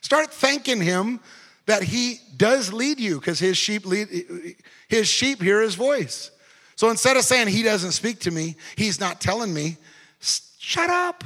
[0.00, 1.20] start thanking him
[1.66, 4.56] that he does lead you because his sheep lead
[4.88, 6.30] his sheep hear his voice.
[6.76, 9.76] So instead of saying he doesn't speak to me, he's not telling me,
[10.20, 11.24] shut up.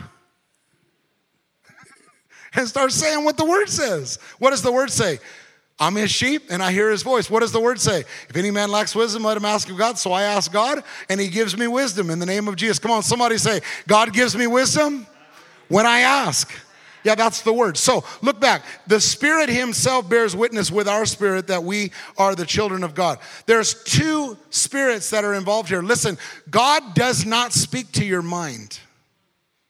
[2.54, 4.18] and start saying what the word says.
[4.38, 5.18] What does the word say?
[5.82, 7.28] I'm his sheep and I hear his voice.
[7.28, 8.04] What does the word say?
[8.28, 9.98] If any man lacks wisdom, let him ask of God.
[9.98, 12.78] So I ask God and he gives me wisdom in the name of Jesus.
[12.78, 15.08] Come on, somebody say, God gives me wisdom
[15.66, 16.52] when I ask.
[17.02, 17.76] Yeah, that's the word.
[17.76, 18.62] So look back.
[18.86, 23.18] The Spirit Himself bears witness with our spirit that we are the children of God.
[23.46, 25.82] There's two spirits that are involved here.
[25.82, 26.16] Listen,
[26.48, 28.78] God does not speak to your mind,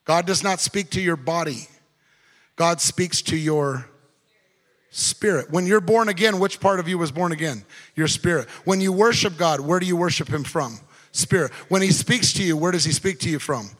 [0.04, 1.68] God does not speak to your body,
[2.56, 3.88] God speaks to your
[4.94, 5.50] Spirit.
[5.50, 7.64] When you're born again, which part of you was born again?
[7.96, 8.46] Your spirit.
[8.66, 10.78] When you worship God, where do you worship Him from?
[11.12, 11.50] Spirit.
[11.70, 13.70] When He speaks to you, where does He speak to you from?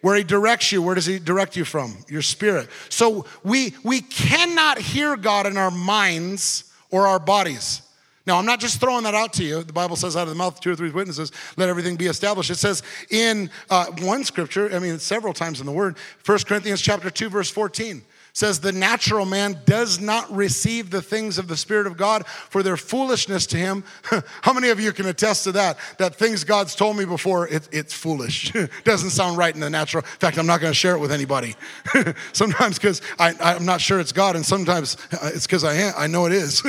[0.00, 1.96] Where He directs you, where does He direct you from?
[2.08, 2.68] Your spirit.
[2.88, 7.82] So we we cannot hear God in our minds or our bodies.
[8.26, 9.62] Now, I'm not just throwing that out to you.
[9.62, 12.06] The Bible says, out of the mouth of two or three witnesses, let everything be
[12.08, 12.50] established.
[12.50, 16.82] It says in uh, one scripture, I mean, several times in the Word, 1 Corinthians
[16.82, 18.02] chapter 2, verse 14
[18.38, 22.62] says the natural man does not receive the things of the spirit of god for
[22.62, 23.82] their foolishness to him.
[24.42, 25.76] How many of you can attest to that?
[25.98, 28.52] That things god's told me before it, it's foolish.
[28.84, 30.04] Doesn't sound right in the natural.
[30.04, 31.56] In fact i'm not going to share it with anybody.
[32.32, 36.26] Sometimes because i'm not sure it's god and sometimes uh, it's because I, I know
[36.26, 36.62] it is.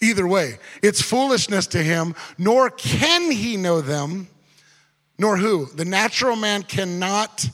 [0.00, 4.28] Either way it's foolishness to him nor can he know them
[5.18, 5.66] nor who.
[5.66, 7.46] The natural man cannot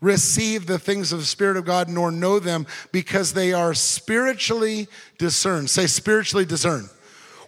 [0.00, 4.88] receive the things of the Spirit of God nor know them because they are spiritually
[5.18, 5.70] discerned.
[5.70, 6.88] Say, spiritually discerned.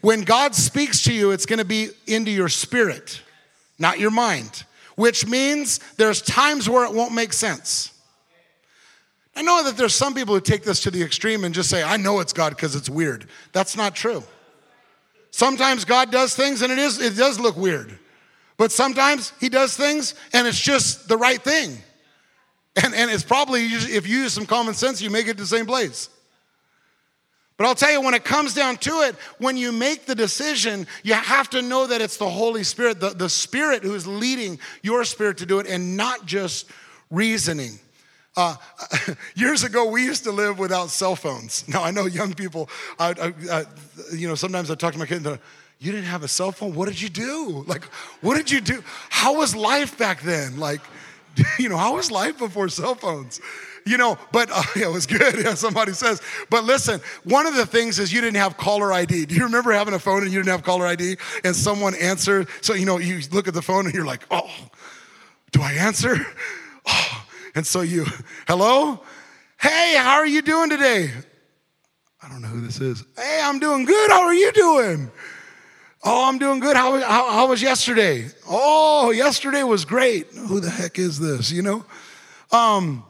[0.00, 3.20] When God speaks to you, it's going to be into your spirit,
[3.78, 4.64] not your mind,
[4.96, 7.92] which means there's times where it won't make sense.
[9.34, 11.82] I know that there's some people who take this to the extreme and just say,
[11.82, 13.26] I know it's God because it's weird.
[13.52, 14.24] That's not true.
[15.30, 17.96] Sometimes God does things and it is it does look weird.
[18.56, 21.78] But sometimes he does things and it's just the right thing.
[22.84, 25.46] And, and it's probably, if you use some common sense, you make it to the
[25.46, 26.10] same place.
[27.56, 30.86] But I'll tell you, when it comes down to it, when you make the decision,
[31.02, 34.60] you have to know that it's the Holy Spirit, the, the Spirit who is leading
[34.82, 36.70] your spirit to do it, and not just
[37.10, 37.80] reasoning.
[38.36, 38.54] Uh,
[39.34, 41.66] years ago, we used to live without cell phones.
[41.66, 43.64] Now, I know young people, I, I,
[44.14, 45.26] you know, sometimes I talk to my kids,
[45.80, 46.74] you didn't have a cell phone?
[46.74, 47.64] What did you do?
[47.66, 47.84] Like,
[48.20, 48.82] what did you do?
[49.10, 50.58] How was life back then?
[50.58, 50.80] Like,
[51.58, 53.40] you know, how was life before cell phones?
[53.86, 55.46] You know, but uh, it was good.
[55.58, 56.20] Somebody says.
[56.50, 59.26] But listen, one of the things is you didn't have caller ID.
[59.26, 62.48] Do you remember having a phone and you didn't have caller ID and someone answered?
[62.60, 64.50] So, you know, you look at the phone and you're like, oh,
[65.52, 66.16] do I answer?
[66.86, 67.24] Oh.
[67.54, 68.04] And so you,
[68.46, 69.00] hello?
[69.60, 71.10] Hey, how are you doing today?
[72.22, 73.02] I don't know who this is.
[73.16, 74.10] Hey, I'm doing good.
[74.10, 75.10] How are you doing?
[76.10, 76.74] Oh, I'm doing good.
[76.74, 78.28] How, how, how, was yesterday?
[78.48, 80.28] Oh, yesterday was great.
[80.28, 81.52] Who the heck is this?
[81.52, 81.84] You know?
[82.50, 83.04] Um,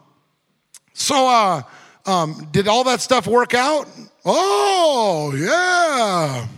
[0.95, 1.63] so, uh,
[2.07, 3.87] um, did all that stuff work out?
[4.25, 6.49] Oh, yeah.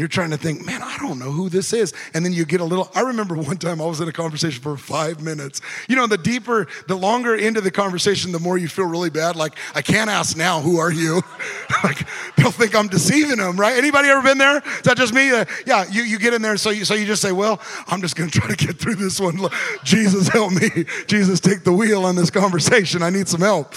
[0.00, 1.92] You're trying to think, man, I don't know who this is.
[2.14, 2.90] And then you get a little.
[2.94, 5.60] I remember one time I was in a conversation for five minutes.
[5.90, 9.36] You know, the deeper, the longer into the conversation, the more you feel really bad.
[9.36, 11.20] Like, I can't ask now, who are you?
[11.84, 13.76] like, they'll think I'm deceiving them, right?
[13.76, 14.62] Anybody ever been there?
[14.64, 15.32] Is that just me?
[15.32, 18.00] Uh, yeah, you, you get in there, so you, so you just say, well, I'm
[18.00, 19.38] just going to try to get through this one.
[19.84, 20.86] Jesus, help me.
[21.08, 23.02] Jesus, take the wheel on this conversation.
[23.02, 23.74] I need some help.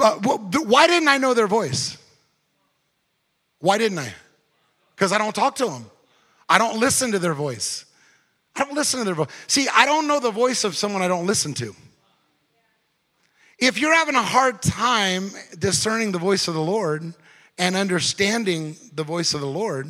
[0.00, 1.98] Uh, well, why didn't I know their voice?
[3.58, 4.14] Why didn't I?
[4.98, 5.88] Because I don't talk to them.
[6.48, 7.84] I don't listen to their voice.
[8.56, 9.28] I don't listen to their voice.
[9.46, 11.72] See, I don't know the voice of someone I don't listen to.
[13.60, 17.14] If you're having a hard time discerning the voice of the Lord
[17.58, 19.86] and understanding the voice of the Lord,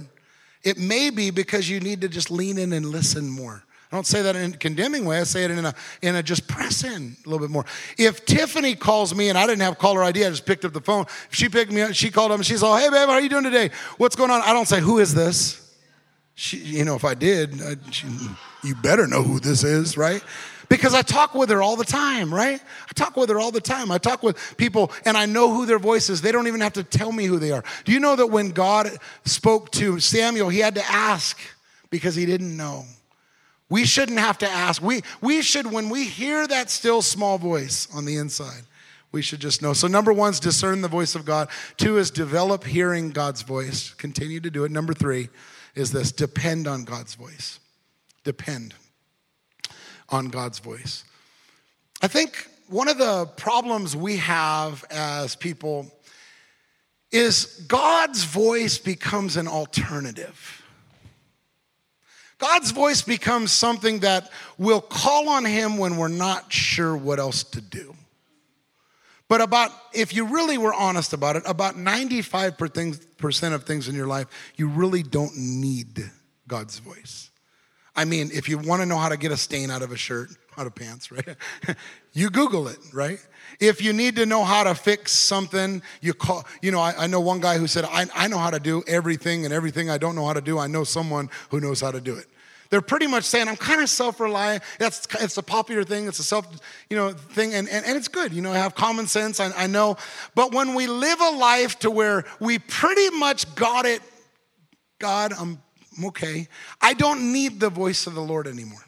[0.63, 3.65] it may be because you need to just lean in and listen more.
[3.91, 5.19] I don't say that in a condemning way.
[5.19, 7.65] I say it in a, in a just press in a little bit more.
[7.97, 10.81] If Tiffany calls me and I didn't have caller ID, I just picked up the
[10.81, 11.07] phone.
[11.31, 13.31] She picked me up, she called up and she's all, hey, babe, how are you
[13.31, 13.71] doing today?
[13.97, 14.43] What's going on?
[14.43, 15.75] I don't say, who is this?
[16.35, 18.07] She, you know, if I did, I, she,
[18.63, 20.23] you better know who this is, right?
[20.69, 22.61] Because I talk with her all the time, right?
[22.61, 23.91] I talk with her all the time.
[23.91, 26.21] I talk with people and I know who their voice is.
[26.21, 27.65] They don't even have to tell me who they are.
[27.87, 28.91] Do you know that when God
[29.25, 31.39] spoke to Samuel, he had to ask
[31.89, 32.85] because he didn't know?
[33.71, 34.81] We shouldn't have to ask.
[34.81, 38.63] We, we should, when we hear that still small voice on the inside,
[39.13, 39.73] we should just know.
[39.73, 41.49] So, number one is discern the voice of God.
[41.77, 43.93] Two is develop hearing God's voice.
[43.95, 44.71] Continue to do it.
[44.71, 45.29] Number three
[45.75, 47.61] is this depend on God's voice.
[48.25, 48.75] Depend
[50.09, 51.05] on God's voice.
[52.03, 55.91] I think one of the problems we have as people
[57.11, 60.58] is God's voice becomes an alternative.
[62.39, 67.43] God's voice becomes something that we'll call on Him when we're not sure what else
[67.45, 67.95] to do.
[69.29, 74.07] But about, if you really were honest about it, about 95% of things in your
[74.07, 76.11] life, you really don't need
[76.47, 77.31] God's voice.
[77.99, 79.97] I mean, if you want to know how to get a stain out of a
[79.97, 81.35] shirt, out of pants, right?
[82.13, 83.19] you Google it, right?
[83.59, 87.07] If you need to know how to fix something, you call, you know, I, I,
[87.09, 89.99] know one guy who said, I, I know how to do everything, and everything I
[89.99, 92.27] don't know how to do, I know someone who knows how to do it.
[92.71, 94.63] They're pretty much saying, I'm kind of self-reliant.
[94.79, 96.47] That's it's a popular thing, it's a self,
[96.89, 98.33] you know, thing, and, and, and it's good.
[98.33, 99.97] You know, I have common sense, I, I know.
[100.37, 104.03] But when we live a life to where we pretty much got it,
[105.01, 105.59] God, I'm
[106.07, 106.49] okay.
[106.81, 108.85] I don't need the voice of the Lord anymore.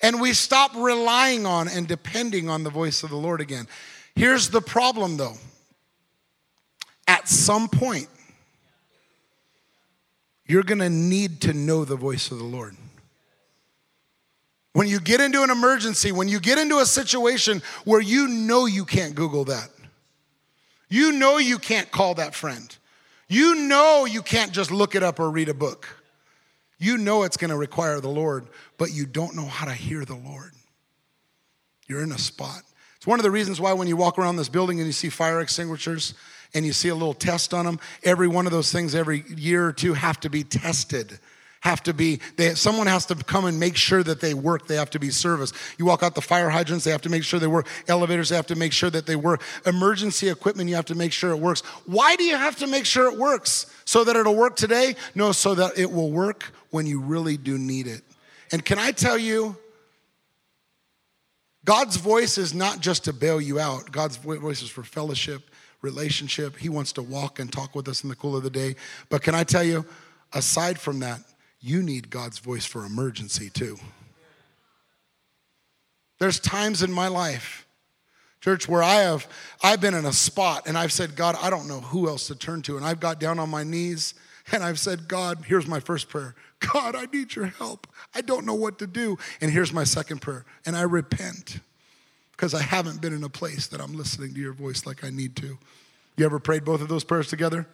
[0.00, 3.66] And we stop relying on and depending on the voice of the Lord again.
[4.14, 5.36] Here's the problem though.
[7.06, 8.08] At some point,
[10.46, 12.76] you're going to need to know the voice of the Lord.
[14.72, 18.66] When you get into an emergency, when you get into a situation where you know
[18.66, 19.68] you can't Google that,
[20.88, 22.76] you know you can't call that friend,
[23.28, 25.86] you know you can't just look it up or read a book.
[26.78, 30.04] You know it's going to require the Lord, but you don't know how to hear
[30.04, 30.52] the Lord.
[31.86, 32.62] You're in a spot.
[32.96, 35.08] It's one of the reasons why when you walk around this building and you see
[35.08, 36.14] fire extinguishers
[36.54, 39.66] and you see a little test on them, every one of those things every year
[39.66, 41.18] or two have to be tested
[41.64, 44.76] have to be they, someone has to come and make sure that they work they
[44.76, 45.54] have to be serviced.
[45.78, 48.36] You walk out the fire hydrants they have to make sure they work elevators they
[48.36, 49.40] have to make sure that they work.
[49.64, 51.62] Emergency equipment you have to make sure it works.
[51.86, 53.72] Why do you have to make sure it works?
[53.86, 54.94] So that it'll work today?
[55.14, 58.02] No so that it will work when you really do need it.
[58.52, 59.56] And can i tell you
[61.64, 63.90] god's voice is not just to bail you out.
[63.90, 65.50] God's voice is for fellowship
[65.80, 66.58] relationship.
[66.58, 68.76] He wants to walk and talk with us in the cool of the day.
[69.08, 69.86] But can i tell you
[70.34, 71.20] aside from that
[71.64, 73.78] you need God's voice for emergency too.
[76.18, 77.66] There's times in my life,
[78.42, 79.26] church, where I have
[79.62, 82.36] I've been in a spot and I've said, God, I don't know who else to
[82.36, 82.76] turn to.
[82.76, 84.12] And I've got down on my knees
[84.52, 86.34] and I've said, God, here's my first prayer.
[86.72, 87.86] God, I need your help.
[88.14, 89.16] I don't know what to do.
[89.40, 90.44] And here's my second prayer.
[90.66, 91.60] And I repent
[92.32, 95.08] because I haven't been in a place that I'm listening to your voice like I
[95.08, 95.56] need to.
[96.16, 97.66] You ever prayed both of those prayers together?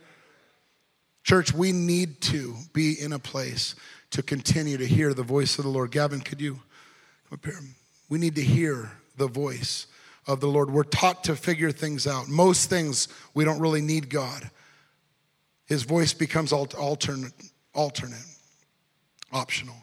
[1.22, 3.74] Church, we need to be in a place
[4.10, 5.90] to continue to hear the voice of the Lord.
[5.90, 6.54] Gavin, could you
[7.28, 7.58] come up here?
[8.08, 9.86] We need to hear the voice
[10.26, 10.70] of the Lord.
[10.70, 12.28] We're taught to figure things out.
[12.28, 14.50] Most things we don't really need God.
[15.66, 17.32] His voice becomes alternate,
[17.74, 18.24] alternate,
[19.32, 19.76] optional.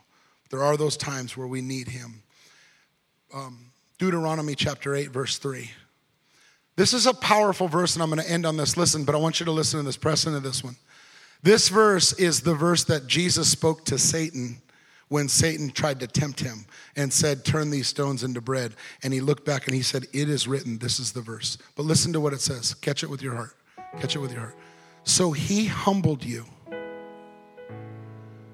[0.50, 2.24] There are those times where we need Him.
[3.34, 5.72] Um, Deuteronomy chapter 8, verse 3.
[6.76, 8.78] This is a powerful verse, and I'm going to end on this.
[8.78, 10.76] Listen, but I want you to listen to this, press into this one.
[11.44, 14.62] This verse is the verse that Jesus spoke to Satan
[15.10, 16.66] when Satan tried to tempt him
[16.96, 18.74] and said, Turn these stones into bread.
[19.04, 20.80] And he looked back and he said, It is written.
[20.80, 21.58] This is the verse.
[21.76, 22.74] But listen to what it says.
[22.74, 23.56] Catch it with your heart.
[24.00, 24.56] Catch it with your heart.
[25.04, 26.46] So he humbled you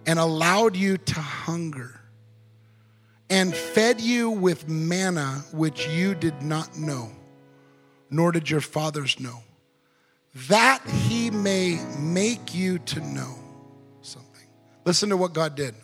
[0.06, 2.00] and allowed you to hunger
[3.30, 7.10] and fed you with manna which you did not know,
[8.12, 9.42] nor did your fathers know
[10.36, 13.36] that he may make you to know
[14.02, 14.48] something.
[14.86, 15.76] Listen to what God did.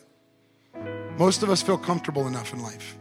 [1.17, 2.97] Most of us feel comfortable enough in life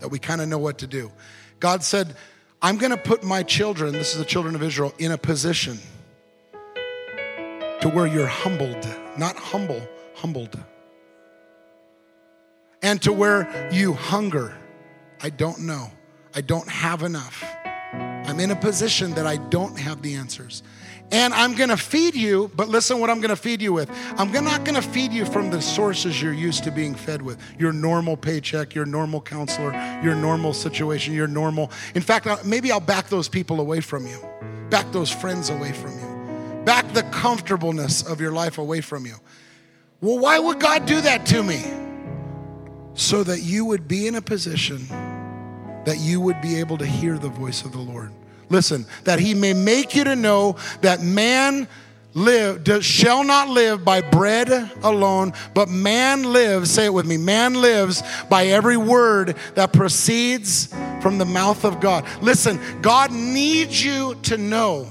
[0.00, 1.12] that we kind of know what to do.
[1.60, 2.16] God said,
[2.60, 5.78] I'm going to put my children, this is the children of Israel, in a position
[7.80, 9.80] to where you're humbled, not humble,
[10.14, 10.58] humbled.
[12.82, 14.54] And to where you hunger.
[15.20, 15.90] I don't know.
[16.34, 17.44] I don't have enough.
[17.92, 20.62] I'm in a position that I don't have the answers
[21.10, 23.90] and I'm to feed you, but listen what I'm to feed you with.
[24.16, 27.40] I'm not to feed you from the sources you're used to being fed with.
[27.58, 31.70] Your normal paycheck, your normal counselor, your normal situation, your normal.
[31.94, 34.18] In fact, uh, maybe I'll back those people away from you.
[34.68, 36.64] Back those friends away from you.
[36.64, 39.14] Back the comfortableness of your life away from you.
[40.00, 41.64] Well, why would God do that to me?
[42.94, 44.86] So that you would be in a position
[45.84, 48.12] that you would be able to hear the voice of the Lord.
[48.48, 51.68] Listen, that he may make you to know that man
[52.14, 54.48] live shall not live by bread
[54.82, 60.74] alone but man lives say it with me man lives by every word that proceeds
[61.00, 62.04] from the mouth of god.
[62.20, 64.88] Listen god needs you to know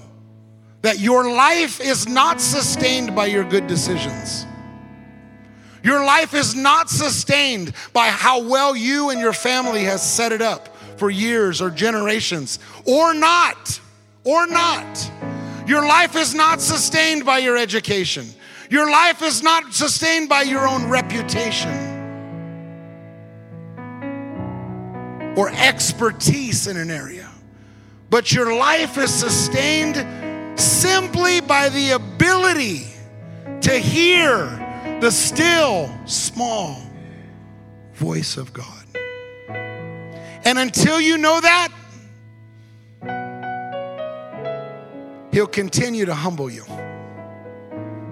[0.84, 4.46] that your life is not sustained by your good decisions.
[5.84, 10.42] Your life is not sustained by how well you and your family has set it
[10.42, 13.80] up for years or generations, or not,
[14.24, 15.12] or not.
[15.68, 18.26] Your life is not sustained by your education.
[18.70, 21.98] Your life is not sustained by your own reputation
[25.38, 27.30] or expertise in an area.
[28.10, 32.88] But your life is sustained simply by the ability
[33.62, 34.46] to hear
[35.02, 36.82] the still, small
[37.94, 38.77] voice of God.
[40.48, 41.74] And until you know that,
[45.34, 46.64] He'll continue to humble you.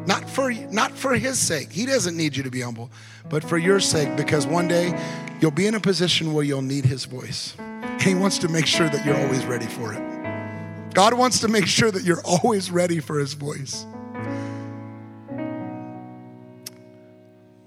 [0.05, 1.71] Not for, not for His sake.
[1.71, 2.91] He doesn't need you to be humble,
[3.29, 4.93] but for your sake, because one day
[5.39, 7.55] you'll be in a position where you'll need His voice.
[7.57, 10.93] And He wants to make sure that you're always ready for it.
[10.93, 13.85] God wants to make sure that you're always ready for His voice.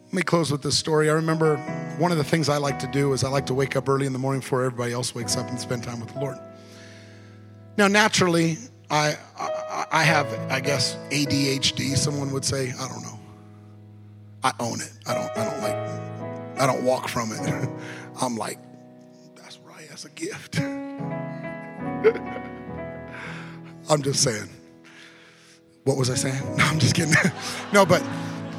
[0.08, 1.10] Let me close with this story.
[1.10, 1.58] I remember
[1.98, 4.06] one of the things I like to do is I like to wake up early
[4.06, 6.38] in the morning before everybody else wakes up and spend time with the Lord.
[7.76, 8.56] Now, naturally,
[8.88, 11.94] I, I, I have, I guess, ADHD.
[11.94, 13.20] Someone would say, I don't know.
[14.42, 14.90] I own it.
[15.06, 15.30] I don't.
[15.36, 15.76] I don't like.
[16.58, 17.68] I don't walk from it.
[18.22, 18.58] I'm like,
[19.36, 19.86] that's right.
[19.90, 20.58] That's a gift.
[23.90, 24.48] I'm just saying.
[25.84, 26.42] What was I saying?
[26.56, 27.12] No, I'm just kidding.
[27.74, 28.02] no, but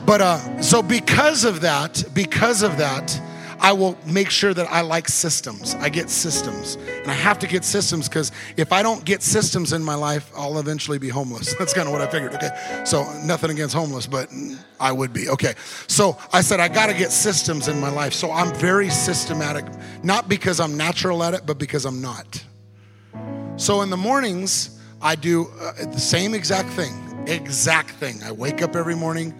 [0.06, 3.20] but uh, so because of that, because of that,
[3.62, 5.76] I will make sure that I like systems.
[5.76, 6.76] I get systems.
[6.76, 10.32] And I have to get systems because if I don't get systems in my life,
[10.36, 11.54] I'll eventually be homeless.
[11.60, 12.34] That's kind of what I figured.
[12.36, 12.84] Okay.
[12.86, 14.30] So nothing against homeless, but
[14.80, 15.28] I would be.
[15.30, 15.56] Okay.
[15.88, 18.14] So I said, I got to get systems in my life.
[18.14, 19.66] So I'm very systematic,
[20.04, 22.44] not because I'm natural at it, but because I'm not.
[23.58, 26.94] So in the mornings, I do uh, the same exact thing.
[27.28, 28.24] Exact thing.
[28.24, 29.38] I wake up every morning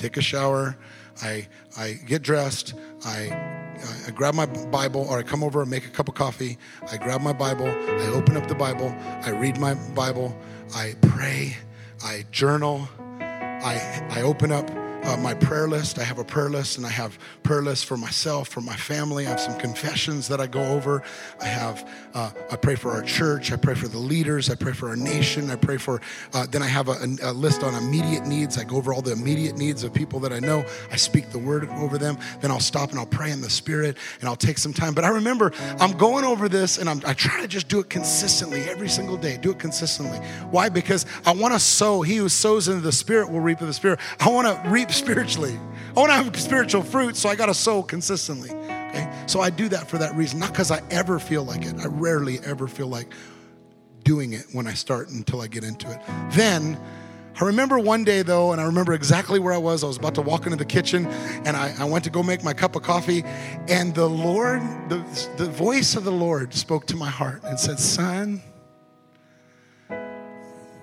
[0.00, 0.76] take a shower,
[1.22, 1.46] I,
[1.76, 2.74] I get dressed,
[3.04, 3.58] I
[4.06, 6.58] I grab my Bible or I come over and make a cup of coffee.
[6.90, 10.36] I grab my Bible, I open up the Bible, I read my Bible,
[10.74, 11.56] I pray,
[12.04, 12.86] I journal,
[13.20, 14.68] I, I open up
[15.04, 15.98] uh, my prayer list.
[15.98, 19.26] I have a prayer list, and I have prayer lists for myself, for my family.
[19.26, 21.02] I have some confessions that I go over.
[21.40, 23.52] I have uh, I pray for our church.
[23.52, 24.50] I pray for the leaders.
[24.50, 25.50] I pray for our nation.
[25.50, 26.00] I pray for.
[26.32, 28.58] Uh, then I have a, a, list on immediate needs.
[28.58, 30.64] I go over all the immediate needs of people that I know.
[30.90, 32.18] I speak the word over them.
[32.40, 34.94] Then I'll stop and I'll pray in the spirit, and I'll take some time.
[34.94, 37.88] But I remember I'm going over this, and I'm, I try to just do it
[37.88, 39.38] consistently every single day.
[39.38, 40.18] Do it consistently.
[40.50, 40.68] Why?
[40.68, 42.02] Because I want to sow.
[42.02, 44.00] He who sows into the spirit will reap of the spirit.
[44.18, 45.58] I want to reap spiritually.
[45.96, 48.50] I want to have spiritual fruit, so I got to sow consistently.
[48.50, 49.10] Okay?
[49.26, 51.74] So I do that for that reason, not because I ever feel like it.
[51.78, 53.12] I rarely ever feel like
[54.04, 56.00] doing it when I start until I get into it.
[56.32, 56.80] Then
[57.40, 59.84] I remember one day though, and I remember exactly where I was.
[59.84, 62.42] I was about to walk into the kitchen and I, I went to go make
[62.42, 63.22] my cup of coffee,
[63.68, 65.04] and the Lord, the,
[65.36, 68.42] the voice of the Lord spoke to my heart and said, Son,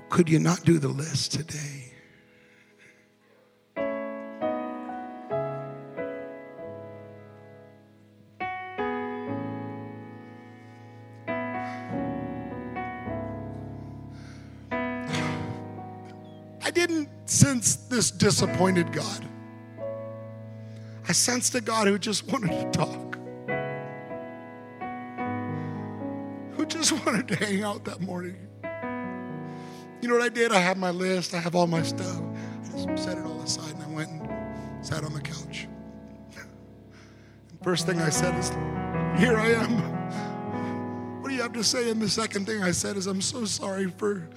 [0.10, 1.87] could you not do the list today?
[16.68, 19.26] I didn't sense this disappointed God.
[21.08, 23.16] I sensed a God who just wanted to talk,
[26.58, 28.36] who just wanted to hang out that morning.
[30.02, 30.52] You know what I did?
[30.52, 32.22] I have my list, I have all my stuff.
[32.66, 35.70] I just set it all aside and I went and sat on the couch.
[37.64, 38.50] First thing I said is,
[39.18, 41.22] Here I am.
[41.22, 41.90] What do you have to say?
[41.90, 44.28] And the second thing I said is, I'm so sorry for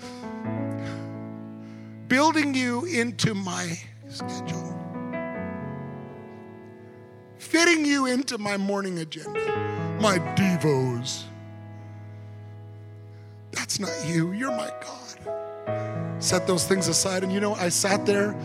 [2.11, 4.77] building you into my schedule,
[7.39, 11.23] fitting you into my morning agenda, my devos.
[13.53, 14.33] That's not you.
[14.33, 16.23] You're my God.
[16.23, 17.23] Set those things aside.
[17.23, 18.37] And you know, I sat there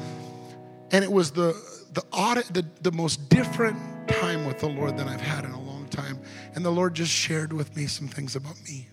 [0.91, 1.53] and it was the
[1.93, 5.61] the audit, the, the most different time with the Lord than I've had in a
[5.61, 6.19] long time.
[6.53, 8.87] And the Lord just shared with me some things about me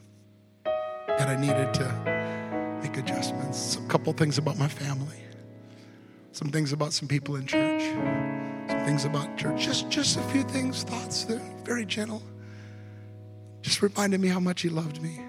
[0.64, 2.21] that I needed to
[2.92, 3.76] make adjustments.
[3.76, 5.16] A couple things about my family,
[6.32, 7.82] some things about some people in church,
[8.68, 9.62] some things about church.
[9.62, 11.24] Just, just a few things, thoughts.
[11.24, 12.22] They're very gentle.
[13.62, 15.20] Just reminded me how much He loved me.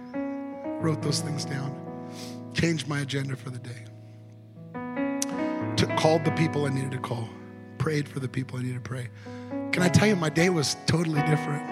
[0.81, 1.79] Wrote those things down.
[2.53, 3.85] Changed my agenda for the day.
[5.75, 7.29] Took, called the people I needed to call.
[7.77, 9.09] Prayed for the people I needed to pray.
[9.71, 11.69] Can I tell you, my day was totally different.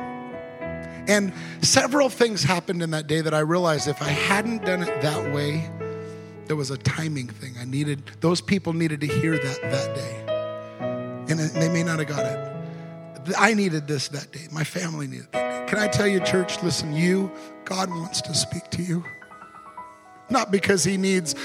[1.07, 5.01] And several things happened in that day that I realized if I hadn't done it
[5.01, 5.69] that way,
[6.51, 7.55] there was a timing thing.
[7.57, 11.25] I needed, those people needed to hear that that day.
[11.29, 13.35] And they may not have got it.
[13.37, 14.49] I needed this that day.
[14.51, 15.71] My family needed that day.
[15.73, 17.31] Can I tell you, church, listen, you,
[17.63, 19.01] God wants to speak to you.
[20.29, 21.35] Not because he needs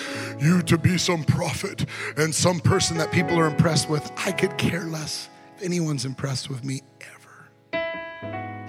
[0.40, 1.86] you to be some prophet
[2.16, 4.11] and some person that people are impressed with.
[4.26, 7.76] I could care less if anyone's impressed with me ever.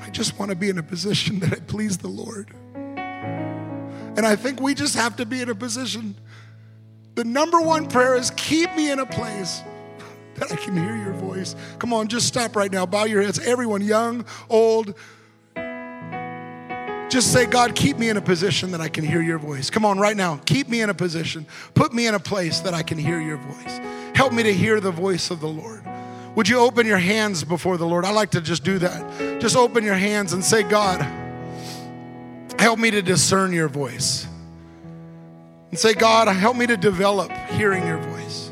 [0.03, 2.53] I just want to be in a position that I please the Lord.
[4.17, 6.15] And I think we just have to be in a position.
[7.17, 9.63] The number one prayer is keep me in a place
[10.35, 11.55] that I can hear your voice.
[11.79, 12.85] Come on, just stop right now.
[12.85, 13.39] Bow your heads.
[13.39, 14.93] Everyone, young, old,
[17.09, 19.71] just say, God, keep me in a position that I can hear your voice.
[19.71, 20.39] Come on, right now.
[20.45, 21.47] Keep me in a position.
[21.73, 23.79] Put me in a place that I can hear your voice.
[24.13, 25.81] Help me to hear the voice of the Lord.
[26.35, 28.05] Would you open your hands before the Lord?
[28.05, 29.41] I like to just do that.
[29.41, 31.01] Just open your hands and say, God,
[32.59, 34.27] help me to discern your voice.
[35.69, 38.51] And say, God, help me to develop hearing your voice.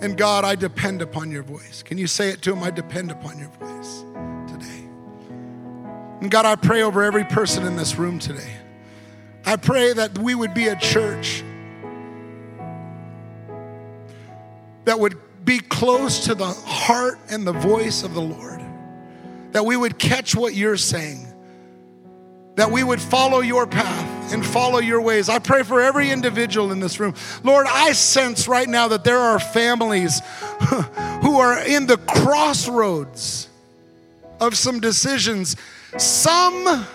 [0.00, 1.82] And God, I depend upon your voice.
[1.82, 2.62] Can you say it to him?
[2.62, 4.04] I depend upon your voice
[4.46, 4.84] today.
[6.20, 8.52] And God, I pray over every person in this room today.
[9.46, 11.42] I pray that we would be a church
[14.84, 18.60] that would be close to the heart and the voice of the Lord.
[19.52, 21.33] That we would catch what you're saying.
[22.56, 25.28] That we would follow your path and follow your ways.
[25.28, 27.14] I pray for every individual in this room.
[27.42, 30.20] Lord, I sense right now that there are families
[31.22, 33.48] who are in the crossroads
[34.40, 35.56] of some decisions.
[35.96, 36.86] Some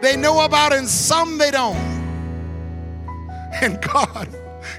[0.00, 2.00] they know about and some they don't.
[3.62, 4.28] And God,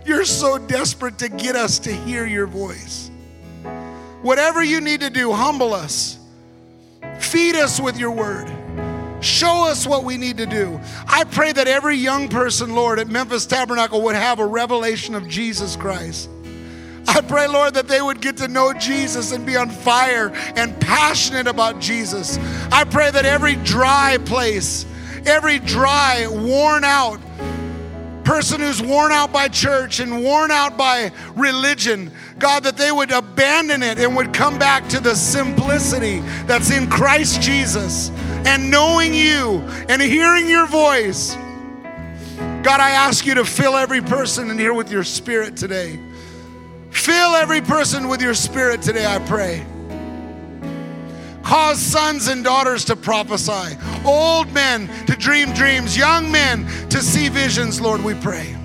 [0.05, 3.11] you're so desperate to get us to hear your voice.
[4.21, 6.17] Whatever you need to do, humble us.
[7.19, 8.49] Feed us with your word.
[9.21, 10.79] Show us what we need to do.
[11.07, 15.27] I pray that every young person, Lord, at Memphis Tabernacle would have a revelation of
[15.27, 16.29] Jesus Christ.
[17.07, 20.79] I pray, Lord, that they would get to know Jesus and be on fire and
[20.79, 22.37] passionate about Jesus.
[22.71, 24.85] I pray that every dry place,
[25.25, 27.19] every dry, worn out,
[28.23, 33.11] person who's worn out by church and worn out by religion, God, that they would
[33.11, 38.09] abandon it and would come back to the simplicity that's in Christ Jesus
[38.45, 41.35] and knowing you and hearing your voice.
[42.63, 45.99] God, I ask you to fill every person in here with your spirit today.
[46.91, 49.65] Fill every person with your spirit today, I pray.
[51.43, 57.29] Cause sons and daughters to prophesy, old men to dream dreams, young men to see
[57.29, 58.55] visions, Lord, we pray.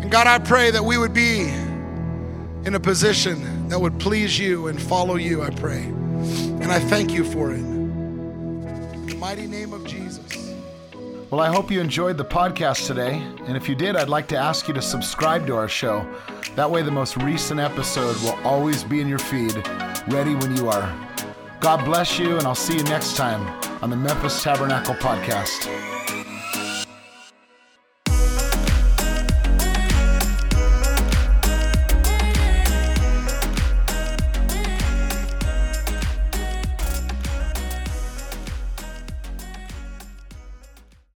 [0.00, 1.42] And God, I pray that we would be
[2.64, 5.92] in a position that would please you and follow you, I pray.
[6.22, 7.58] And I thank you for it.
[7.58, 10.54] In the mighty name of Jesus.
[11.30, 13.14] Well, I hope you enjoyed the podcast today.
[13.46, 16.06] And if you did, I'd like to ask you to subscribe to our show.
[16.56, 19.56] That way, the most recent episode will always be in your feed,
[20.08, 20.94] ready when you are.
[21.60, 23.46] God bless you, and I'll see you next time
[23.82, 25.91] on the Memphis Tabernacle Podcast.